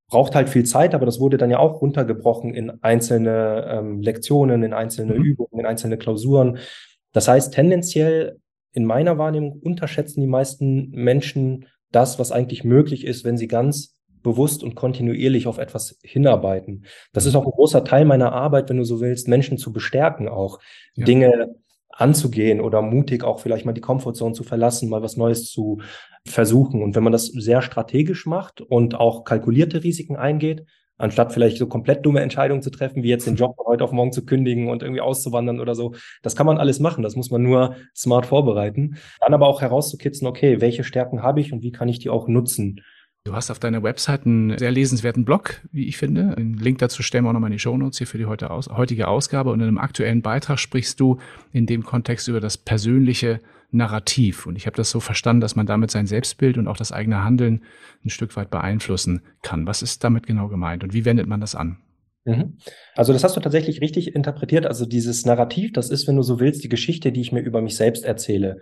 Braucht 0.09 0.35
halt 0.35 0.47
viel 0.47 0.63
Zeit, 0.63 0.95
aber 0.95 1.05
das 1.05 1.19
wurde 1.19 1.37
dann 1.37 1.49
ja 1.49 1.59
auch 1.59 1.81
runtergebrochen 1.81 2.53
in 2.53 2.81
einzelne 2.81 3.65
ähm, 3.69 4.01
Lektionen, 4.01 4.63
in 4.63 4.73
einzelne 4.73 5.15
mhm. 5.15 5.23
Übungen, 5.23 5.59
in 5.59 5.65
einzelne 5.65 5.97
Klausuren. 5.97 6.59
Das 7.11 7.27
heißt, 7.27 7.53
tendenziell 7.53 8.39
in 8.77 8.85
meiner 8.85 9.17
Wahrnehmung 9.17 9.59
unterschätzen 9.59 10.21
die 10.21 10.27
meisten 10.27 10.91
Menschen 10.91 11.65
das, 11.91 12.19
was 12.19 12.31
eigentlich 12.31 12.63
möglich 12.63 13.07
ist, 13.07 13.25
wenn 13.25 13.35
sie 13.35 13.47
ganz 13.47 13.97
bewusst 14.21 14.61
und 14.61 14.75
kontinuierlich 14.75 15.47
auf 15.47 15.57
etwas 15.57 15.97
hinarbeiten. 16.03 16.85
Das 17.11 17.25
ist 17.25 17.33
auch 17.33 17.43
ein 17.43 17.51
großer 17.51 17.83
Teil 17.83 18.05
meiner 18.05 18.33
Arbeit, 18.33 18.69
wenn 18.69 18.77
du 18.77 18.83
so 18.83 19.01
willst, 19.01 19.27
Menschen 19.27 19.57
zu 19.57 19.73
bestärken, 19.73 20.29
auch 20.29 20.59
ja. 20.93 21.05
Dinge 21.05 21.55
anzugehen 21.89 22.61
oder 22.61 22.83
mutig 22.83 23.23
auch 23.23 23.39
vielleicht 23.39 23.65
mal 23.65 23.73
die 23.73 23.81
Komfortzone 23.81 24.35
zu 24.35 24.43
verlassen, 24.43 24.89
mal 24.89 25.01
was 25.01 25.17
Neues 25.17 25.49
zu 25.49 25.81
versuchen. 26.23 26.83
Und 26.83 26.95
wenn 26.95 27.03
man 27.03 27.13
das 27.13 27.25
sehr 27.25 27.63
strategisch 27.63 28.27
macht 28.27 28.61
und 28.61 28.93
auch 28.93 29.23
kalkulierte 29.23 29.83
Risiken 29.83 30.17
eingeht, 30.17 30.67
anstatt 30.97 31.33
vielleicht 31.33 31.57
so 31.57 31.67
komplett 31.67 32.05
dumme 32.05 32.21
Entscheidungen 32.21 32.61
zu 32.61 32.69
treffen, 32.69 33.03
wie 33.03 33.09
jetzt 33.09 33.27
den 33.27 33.35
Job 33.35 33.55
von 33.55 33.65
heute 33.65 33.83
auf 33.83 33.91
morgen 33.91 34.11
zu 34.11 34.25
kündigen 34.25 34.69
und 34.69 34.83
irgendwie 34.83 35.01
auszuwandern 35.01 35.59
oder 35.59 35.75
so. 35.75 35.93
Das 36.21 36.35
kann 36.35 36.45
man 36.45 36.57
alles 36.57 36.79
machen. 36.79 37.03
Das 37.03 37.15
muss 37.15 37.31
man 37.31 37.43
nur 37.43 37.75
smart 37.95 38.25
vorbereiten. 38.25 38.97
Dann 39.21 39.33
aber 39.33 39.47
auch 39.47 39.61
herauszukitzeln, 39.61 40.27
okay, 40.27 40.61
welche 40.61 40.83
Stärken 40.83 41.23
habe 41.23 41.41
ich 41.41 41.53
und 41.53 41.61
wie 41.61 41.71
kann 41.71 41.89
ich 41.89 41.99
die 41.99 42.09
auch 42.09 42.27
nutzen? 42.27 42.81
Du 43.27 43.35
hast 43.35 43.51
auf 43.51 43.59
deiner 43.59 43.83
Website 43.83 44.25
einen 44.25 44.57
sehr 44.57 44.71
lesenswerten 44.71 45.25
Blog, 45.25 45.59
wie 45.73 45.89
ich 45.89 45.97
finde. 45.97 46.33
Den 46.37 46.53
Link 46.53 46.77
dazu 46.77 47.03
stellen 47.03 47.25
wir 47.25 47.29
auch 47.29 47.33
nochmal 47.33 47.49
in 47.49 47.57
die 47.57 47.59
Shownotes 47.59 47.97
hier 47.97 48.07
für 48.07 48.17
die 48.17 48.25
heutige 48.25 49.07
Ausgabe. 49.09 49.51
Und 49.51 49.59
in 49.59 49.67
einem 49.67 49.79
aktuellen 49.79 50.21
Beitrag 50.21 50.59
sprichst 50.59 50.97
du 51.01 51.17
in 51.51 51.65
dem 51.65 51.83
Kontext 51.83 52.29
über 52.29 52.39
das 52.39 52.57
persönliche 52.57 53.41
Narrativ. 53.69 54.45
Und 54.45 54.55
ich 54.55 54.65
habe 54.65 54.77
das 54.77 54.89
so 54.91 55.01
verstanden, 55.01 55.41
dass 55.41 55.57
man 55.57 55.65
damit 55.65 55.91
sein 55.91 56.07
Selbstbild 56.07 56.57
und 56.57 56.69
auch 56.69 56.77
das 56.77 56.93
eigene 56.93 57.25
Handeln 57.25 57.65
ein 58.05 58.09
Stück 58.09 58.33
weit 58.37 58.49
beeinflussen 58.49 59.21
kann. 59.41 59.67
Was 59.67 59.81
ist 59.81 60.05
damit 60.05 60.25
genau 60.25 60.47
gemeint 60.47 60.85
und 60.85 60.93
wie 60.93 61.03
wendet 61.03 61.27
man 61.27 61.41
das 61.41 61.53
an? 61.53 61.79
Mhm. 62.23 62.59
Also 62.95 63.11
das 63.11 63.25
hast 63.25 63.35
du 63.35 63.41
tatsächlich 63.41 63.81
richtig 63.81 64.15
interpretiert. 64.15 64.65
Also 64.65 64.85
dieses 64.85 65.25
Narrativ, 65.25 65.73
das 65.73 65.89
ist, 65.89 66.07
wenn 66.07 66.15
du 66.15 66.21
so 66.21 66.39
willst, 66.39 66.63
die 66.63 66.69
Geschichte, 66.69 67.11
die 67.11 67.19
ich 67.21 67.33
mir 67.33 67.41
über 67.41 67.61
mich 67.61 67.75
selbst 67.75 68.05
erzähle. 68.05 68.61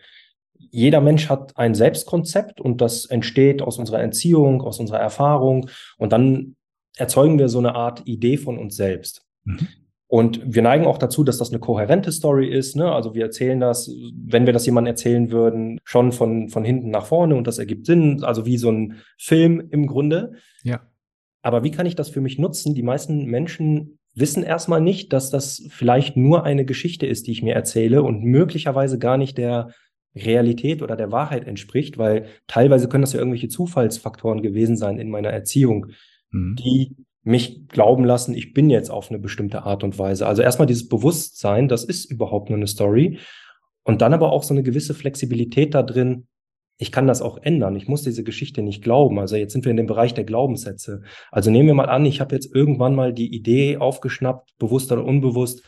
Jeder 0.57 1.01
Mensch 1.01 1.29
hat 1.29 1.57
ein 1.57 1.73
Selbstkonzept 1.73 2.59
und 2.59 2.81
das 2.81 3.05
entsteht 3.05 3.61
aus 3.61 3.77
unserer 3.77 4.01
Erziehung, 4.01 4.61
aus 4.61 4.79
unserer 4.79 4.99
Erfahrung 4.99 5.69
und 5.97 6.11
dann 6.11 6.55
erzeugen 6.97 7.39
wir 7.39 7.49
so 7.49 7.59
eine 7.59 7.75
Art 7.75 8.03
Idee 8.05 8.37
von 8.37 8.57
uns 8.57 8.75
selbst. 8.75 9.25
Mhm. 9.43 9.67
Und 10.07 10.41
wir 10.45 10.61
neigen 10.61 10.85
auch 10.85 10.97
dazu, 10.97 11.23
dass 11.23 11.39
das 11.39 11.49
eine 11.49 11.59
kohärente 11.59 12.11
Story 12.11 12.47
ist. 12.47 12.75
Ne? 12.75 12.91
Also 12.91 13.15
wir 13.15 13.23
erzählen 13.23 13.59
das, 13.59 13.89
wenn 14.15 14.45
wir 14.45 14.53
das 14.53 14.65
jemandem 14.65 14.91
erzählen 14.91 15.31
würden, 15.31 15.79
schon 15.83 16.11
von, 16.11 16.49
von 16.49 16.63
hinten 16.63 16.89
nach 16.89 17.07
vorne 17.07 17.35
und 17.35 17.47
das 17.47 17.57
ergibt 17.57 17.85
Sinn. 17.85 18.23
Also 18.23 18.45
wie 18.45 18.57
so 18.57 18.71
ein 18.71 19.01
Film 19.17 19.67
im 19.71 19.87
Grunde. 19.87 20.33
Ja. 20.63 20.81
Aber 21.41 21.63
wie 21.63 21.71
kann 21.71 21.85
ich 21.85 21.95
das 21.95 22.09
für 22.09 22.21
mich 22.21 22.37
nutzen? 22.37 22.75
Die 22.75 22.83
meisten 22.83 23.25
Menschen 23.25 23.99
wissen 24.13 24.43
erstmal 24.43 24.79
nicht, 24.79 25.11
dass 25.11 25.31
das 25.31 25.63
vielleicht 25.69 26.15
nur 26.15 26.43
eine 26.43 26.65
Geschichte 26.65 27.05
ist, 27.05 27.27
die 27.27 27.31
ich 27.31 27.43
mir 27.43 27.53
erzähle 27.53 28.01
und 28.01 28.23
möglicherweise 28.23 28.97
gar 28.97 29.17
nicht 29.17 29.37
der 29.37 29.71
Realität 30.15 30.81
oder 30.81 30.95
der 30.95 31.11
Wahrheit 31.11 31.45
entspricht, 31.45 31.97
weil 31.97 32.27
teilweise 32.47 32.87
können 32.87 33.01
das 33.01 33.13
ja 33.13 33.19
irgendwelche 33.19 33.49
Zufallsfaktoren 33.49 34.41
gewesen 34.41 34.77
sein 34.77 34.97
in 34.97 35.09
meiner 35.09 35.29
Erziehung, 35.29 35.87
mhm. 36.31 36.55
die 36.55 36.95
mich 37.23 37.67
glauben 37.67 38.05
lassen, 38.05 38.35
ich 38.35 38.53
bin 38.53 38.69
jetzt 38.69 38.91
auf 38.91 39.09
eine 39.09 39.19
bestimmte 39.19 39.63
Art 39.63 39.83
und 39.83 39.97
Weise. 39.97 40.27
Also 40.27 40.43
erstmal 40.43 40.67
dieses 40.67 40.87
Bewusstsein, 40.87 41.67
das 41.67 41.83
ist 41.83 42.05
überhaupt 42.05 42.49
nur 42.49 42.57
eine 42.57 42.67
Story. 42.67 43.19
Und 43.83 44.01
dann 44.01 44.13
aber 44.13 44.31
auch 44.31 44.43
so 44.43 44.53
eine 44.53 44.63
gewisse 44.63 44.93
Flexibilität 44.93 45.73
da 45.73 45.81
drin, 45.81 46.27
ich 46.77 46.91
kann 46.91 47.07
das 47.07 47.21
auch 47.21 47.37
ändern. 47.37 47.75
Ich 47.75 47.87
muss 47.87 48.03
diese 48.03 48.23
Geschichte 48.23 48.61
nicht 48.61 48.83
glauben. 48.83 49.17
Also 49.19 49.37
jetzt 49.37 49.53
sind 49.53 49.65
wir 49.65 49.71
in 49.71 49.77
dem 49.77 49.87
Bereich 49.87 50.13
der 50.13 50.23
Glaubenssätze. 50.23 51.01
Also 51.31 51.49
nehmen 51.49 51.67
wir 51.67 51.73
mal 51.73 51.89
an, 51.89 52.05
ich 52.05 52.21
habe 52.21 52.35
jetzt 52.35 52.53
irgendwann 52.53 52.95
mal 52.95 53.13
die 53.13 53.33
Idee 53.33 53.77
aufgeschnappt, 53.77 54.57
bewusst 54.59 54.91
oder 54.91 55.05
unbewusst, 55.05 55.63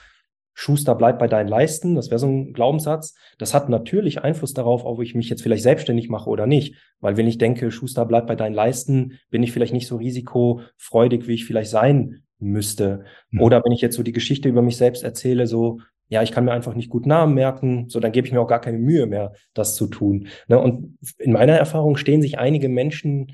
Schuster, 0.59 0.95
bleib 0.95 1.19
bei 1.19 1.27
deinen 1.27 1.47
Leisten. 1.47 1.93
Das 1.93 2.09
wäre 2.09 2.17
so 2.17 2.25
ein 2.25 2.51
Glaubenssatz. 2.51 3.13
Das 3.37 3.53
hat 3.53 3.69
natürlich 3.69 4.23
Einfluss 4.23 4.55
darauf, 4.55 4.85
ob 4.85 4.99
ich 5.03 5.13
mich 5.13 5.29
jetzt 5.29 5.43
vielleicht 5.43 5.61
selbstständig 5.61 6.09
mache 6.09 6.31
oder 6.31 6.47
nicht. 6.47 6.73
Weil 6.99 7.15
wenn 7.15 7.27
ich 7.27 7.37
denke, 7.37 7.69
Schuster, 7.69 8.07
bleib 8.07 8.25
bei 8.25 8.35
deinen 8.35 8.55
Leisten, 8.55 9.19
bin 9.29 9.43
ich 9.43 9.51
vielleicht 9.51 9.73
nicht 9.73 9.85
so 9.85 9.97
risikofreudig, 9.97 11.27
wie 11.27 11.35
ich 11.35 11.45
vielleicht 11.45 11.69
sein 11.69 12.23
müsste. 12.39 13.03
Mhm. 13.29 13.41
Oder 13.41 13.63
wenn 13.63 13.71
ich 13.71 13.81
jetzt 13.81 13.95
so 13.95 14.01
die 14.01 14.13
Geschichte 14.13 14.49
über 14.49 14.63
mich 14.63 14.77
selbst 14.77 15.03
erzähle, 15.03 15.45
so, 15.45 15.79
ja, 16.09 16.23
ich 16.23 16.31
kann 16.31 16.45
mir 16.45 16.53
einfach 16.53 16.73
nicht 16.73 16.89
gut 16.89 17.05
Namen 17.05 17.35
merken, 17.35 17.87
so 17.87 17.99
dann 17.99 18.11
gebe 18.11 18.25
ich 18.25 18.33
mir 18.33 18.41
auch 18.41 18.47
gar 18.47 18.61
keine 18.61 18.79
Mühe 18.79 19.05
mehr, 19.05 19.33
das 19.53 19.75
zu 19.75 19.85
tun. 19.85 20.27
Ne? 20.47 20.57
Und 20.57 20.97
in 21.19 21.33
meiner 21.33 21.53
Erfahrung 21.53 21.97
stehen 21.97 22.23
sich 22.23 22.39
einige 22.39 22.67
Menschen 22.67 23.31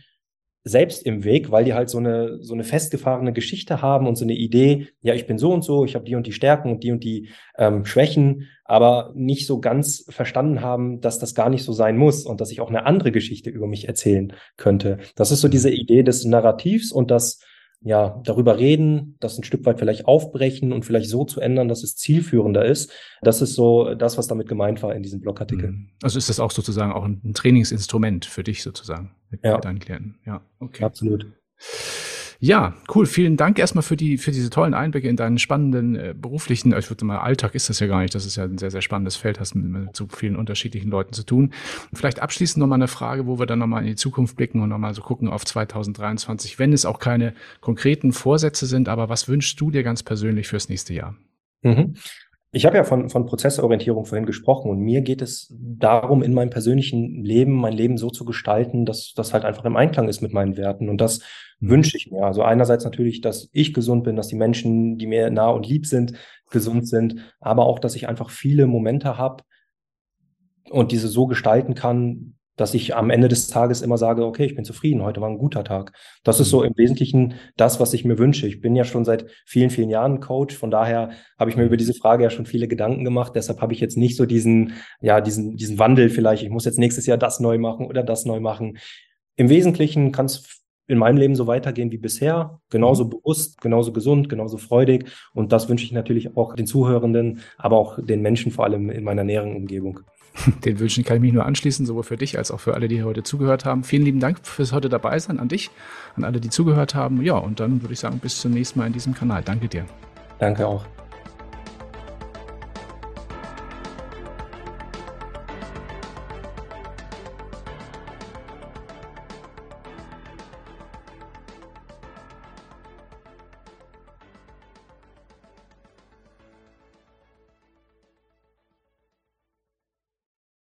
selbst 0.64 1.06
im 1.06 1.24
Weg, 1.24 1.52
weil 1.52 1.66
die 1.66 1.74
halt 1.74 1.90
so 1.90 1.98
eine, 1.98 2.42
so 2.42 2.54
eine 2.54 2.64
festgefahrene 2.64 3.34
Geschichte 3.34 3.82
haben 3.82 4.08
und 4.08 4.16
so 4.16 4.24
eine 4.24 4.34
Idee, 4.34 4.88
ja, 5.02 5.14
ich 5.14 5.28
bin 5.28 5.38
so 5.38 5.52
und 5.52 5.64
so, 5.64 5.84
ich 5.84 5.96
habe 5.96 6.06
die 6.06 6.16
und 6.16 6.26
die 6.26 6.32
Stärken 6.32 6.72
und 6.72 6.84
die 6.84 6.92
und 6.92 7.04
die 7.04 7.30
ähm, 7.58 7.86
Schwächen, 7.86 8.48
aber 8.64 9.12
nicht 9.16 9.46
so 9.46 9.60
ganz 9.60 10.06
verstanden 10.10 10.62
haben, 10.62 11.02
dass 11.02 11.20
das 11.20 11.36
gar 11.36 11.50
nicht 11.50 11.64
so 11.64 11.74
sein 11.74 11.98
muss 11.98 12.26
und 12.26 12.40
dass 12.40 12.52
ich 12.52 12.62
auch 12.62 12.70
eine 12.70 12.86
andere 12.86 13.12
Geschichte 13.12 13.50
über 13.50 13.68
mich 13.68 13.88
erzählen 13.88 14.34
könnte. 14.56 15.00
Das 15.16 15.32
ist 15.32 15.42
so 15.42 15.50
diese 15.50 15.70
Idee 15.70 16.04
des 16.04 16.24
Narrativs 16.24 16.92
und 16.92 17.12
das 17.12 17.40
ja, 17.86 18.22
darüber 18.24 18.58
reden, 18.60 19.18
das 19.20 19.38
ein 19.38 19.44
Stück 19.44 19.66
weit 19.66 19.78
vielleicht 19.78 20.06
aufbrechen 20.06 20.72
und 20.72 20.86
vielleicht 20.86 21.10
so 21.10 21.26
zu 21.26 21.42
ändern, 21.42 21.68
dass 21.68 21.84
es 21.84 21.98
zielführender 21.98 22.64
ist. 22.64 22.94
Das 23.22 23.42
ist 23.42 23.56
so 23.56 23.94
das, 23.94 24.18
was 24.18 24.28
damit 24.28 24.48
gemeint 24.48 24.82
war 24.82 24.96
in 24.96 25.04
diesem 25.04 25.20
Blogartikel. 25.20 25.72
Mhm. 25.72 25.90
Also 26.02 26.18
ist 26.18 26.30
das 26.30 26.40
auch 26.40 26.52
sozusagen 26.52 26.94
auch 26.94 27.04
ein 27.04 27.34
Trainingsinstrument 27.34 28.24
für 28.24 28.44
dich 28.44 28.64
sozusagen 28.64 29.14
mit, 29.34 29.44
ja. 29.44 29.56
mit 29.56 29.66
deinen 29.66 29.80
Klienten. 29.80 30.16
Ja, 30.26 30.42
okay. 30.60 30.84
Absolut. 30.84 31.26
Ja, 32.40 32.74
cool. 32.94 33.06
Vielen 33.06 33.38
Dank 33.38 33.58
erstmal 33.58 33.84
für 33.84 33.96
die, 33.96 34.18
für 34.18 34.32
diese 34.32 34.50
tollen 34.50 34.74
Einblicke 34.74 35.08
in 35.08 35.16
deinen 35.16 35.40
spannenden 35.40 35.96
äh, 35.96 36.14
beruflichen, 36.16 36.78
ich 36.78 36.90
würde 36.90 37.06
mal, 37.06 37.20
Alltag 37.20 37.56
ist 37.56 37.70
das 37.70 37.80
ja 37.80 37.88
gar 37.88 38.02
nicht. 38.02 38.14
Das 38.14 38.26
ist 38.26 38.36
ja 38.36 38.44
ein 38.44 38.58
sehr, 38.58 38.70
sehr 38.70 38.82
spannendes 38.82 39.16
Feld, 39.16 39.40
hast 39.40 39.56
mit, 39.56 39.64
mit 39.64 39.96
so 39.96 40.08
vielen 40.08 40.36
unterschiedlichen 40.36 40.90
Leuten 40.90 41.14
zu 41.14 41.24
tun. 41.24 41.54
Vielleicht 41.94 42.22
abschließend 42.22 42.60
nochmal 42.60 42.80
eine 42.80 42.90
Frage, 42.90 43.28
wo 43.28 43.40
wir 43.40 43.46
dann 43.46 43.60
nochmal 43.60 43.82
in 43.84 43.88
die 43.88 43.96
Zukunft 43.96 44.36
blicken 44.36 44.62
und 44.62 44.68
nochmal 44.70 44.94
so 44.94 45.02
gucken 45.02 45.30
auf 45.30 45.46
2023, 45.46 46.60
wenn 46.60 46.74
es 46.74 46.86
auch 46.86 47.00
keine 47.00 47.34
konkreten 47.62 48.12
Vorsätze 48.12 48.66
sind, 48.66 48.90
aber 48.90 49.08
was 49.08 49.30
wünschst 49.30 49.60
du 49.62 49.72
dir 49.72 49.84
ganz 49.84 50.04
persönlich 50.04 50.50
fürs 50.50 50.68
nächste 50.68 50.94
Jahr? 50.94 51.16
Mhm. 51.62 51.96
Ich 52.56 52.68
habe 52.68 52.78
ja 52.78 52.84
von, 52.84 53.10
von 53.10 53.26
Prozessorientierung 53.26 54.06
vorhin 54.06 54.28
gesprochen 54.28 54.70
und 54.70 54.78
mir 54.78 55.02
geht 55.02 55.24
es 55.24 55.52
darum, 55.58 56.22
in 56.22 56.36
meinem 56.36 56.52
persönlichen 56.52 57.24
Leben 57.24 57.54
mein 57.54 57.74
Leben 57.74 57.98
so 57.98 58.12
zu 58.12 58.26
gestalten, 58.26 58.86
dass 58.86 59.14
das 59.16 59.34
halt 59.34 59.44
einfach 59.44 59.66
im 59.66 59.76
Einklang 59.76 60.08
ist 60.08 60.22
mit 60.22 60.34
meinen 60.34 60.56
Werten. 60.56 60.88
Und 60.88 61.02
das 61.02 61.22
mhm. 61.60 61.70
wünsche 61.72 61.98
ich 61.98 62.12
mir. 62.12 62.24
Also 62.24 62.44
einerseits 62.44 62.86
natürlich, 62.86 63.22
dass 63.22 63.50
ich 63.54 63.74
gesund 63.74 64.04
bin, 64.04 64.16
dass 64.16 64.28
die 64.28 64.36
Menschen, 64.36 65.00
die 65.00 65.08
mir 65.08 65.32
nah 65.32 65.50
und 65.50 65.68
lieb 65.68 65.88
sind, 65.88 66.14
gesund 66.52 66.88
sind, 66.88 67.16
aber 67.40 67.66
auch, 67.66 67.80
dass 67.80 67.96
ich 67.96 68.08
einfach 68.08 68.30
viele 68.30 68.68
Momente 68.68 69.18
habe 69.18 69.44
und 70.70 70.92
diese 70.92 71.08
so 71.08 71.26
gestalten 71.26 71.74
kann, 71.74 72.36
dass 72.56 72.74
ich 72.74 72.96
am 72.96 73.10
Ende 73.10 73.28
des 73.28 73.48
Tages 73.48 73.82
immer 73.82 73.98
sage, 73.98 74.26
okay, 74.26 74.46
ich 74.46 74.56
bin 74.56 74.64
zufrieden, 74.64 75.04
heute 75.04 75.22
war 75.22 75.30
ein 75.30 75.38
guter 75.38 75.64
Tag. 75.64 75.92
Das 76.24 76.40
ist 76.40 76.50
so 76.50 76.60
mhm. 76.60 76.68
im 76.68 76.78
Wesentlichen 76.78 77.34
das, 77.58 77.80
was 77.80 77.94
ich 77.94 78.06
mir 78.06 78.18
wünsche. 78.18 78.48
Ich 78.48 78.62
bin 78.62 78.76
ja 78.76 78.84
schon 78.84 79.06
seit 79.06 79.26
vielen, 79.46 79.70
vielen 79.70 79.90
Jahren 79.90 80.20
Coach, 80.20 80.56
von 80.56 80.72
daher 80.72 81.12
habe 81.40 81.50
ich 81.50 81.58
mir 81.58 81.64
über 81.64 81.78
diese 81.78 81.94
Frage 81.94 82.24
ja 82.24 82.30
schon 82.30 82.46
viele 82.46 82.68
Gedanken 82.68 83.04
gemacht. 83.04 83.34
Deshalb 83.36 83.62
habe 83.62 83.74
ich 83.74 83.80
jetzt 83.80 83.98
nicht 83.98 84.16
so 84.16 84.26
diesen, 84.26 84.74
ja, 85.02 85.22
diesen, 85.22 85.56
diesen 85.56 85.80
Wandel 85.80 86.10
vielleicht, 86.10 86.44
ich 86.44 86.50
muss 86.50 86.66
jetzt 86.66 86.80
nächstes 86.80 87.06
Jahr 87.06 87.18
das 87.18 87.40
neu 87.40 87.58
machen 87.58 87.88
oder 87.88 88.04
das 88.04 88.26
neu 88.26 88.40
machen. 88.40 88.78
Im 89.36 89.50
Wesentlichen 89.50 90.12
kann 90.12 90.28
es 90.28 90.63
in 90.88 90.98
meinem 90.98 91.18
Leben 91.18 91.36
so 91.36 91.48
weitergehen 91.48 91.92
wie 91.92 91.98
bisher, 91.98 92.60
genauso 92.70 93.06
mhm. 93.06 93.10
bewusst, 93.12 93.62
genauso 93.62 93.94
gesund, 93.94 94.30
genauso 94.30 94.58
freudig. 94.58 95.06
Und 95.34 95.52
das 95.52 95.70
wünsche 95.70 95.86
ich 95.86 95.92
natürlich 95.92 96.36
auch 96.36 96.56
den 96.56 96.66
Zuhörenden, 96.66 97.40
aber 97.58 97.78
auch 97.78 98.00
den 98.04 98.22
Menschen 98.22 98.52
vor 98.52 98.66
allem 98.66 98.90
in 98.90 99.04
meiner 99.04 99.24
näheren 99.24 99.56
Umgebung. 99.56 100.02
Den 100.66 100.80
Wünschen 100.80 101.04
kann 101.04 101.18
ich 101.18 101.22
mich 101.22 101.34
nur 101.34 101.46
anschließen, 101.46 101.86
sowohl 101.86 102.02
für 102.02 102.18
dich 102.18 102.40
als 102.40 102.50
auch 102.50 102.60
für 102.60 102.74
alle, 102.74 102.88
die 102.88 103.04
heute 103.04 103.22
zugehört 103.22 103.66
haben. 103.66 103.84
Vielen 103.84 104.04
lieben 104.04 104.20
Dank 104.20 104.40
fürs 104.42 104.74
heute 104.74 104.90
dabei 104.90 105.20
sein, 105.20 105.40
an 105.40 105.48
dich, 105.48 105.70
an 106.16 106.24
alle, 106.24 106.40
die 106.40 106.50
zugehört 106.50 106.96
haben. 106.96 107.22
Ja, 107.22 107.38
und 107.38 107.60
dann 107.60 107.84
würde 107.84 107.94
ich 107.94 108.00
sagen, 108.00 108.18
bis 108.18 108.42
zum 108.42 108.52
nächsten 108.52 108.80
Mal 108.80 108.88
in 108.88 108.94
diesem 108.94 109.14
Kanal. 109.14 109.44
Danke 109.44 109.68
dir. 109.68 109.86
Danke 110.40 110.66
auch. 110.66 110.86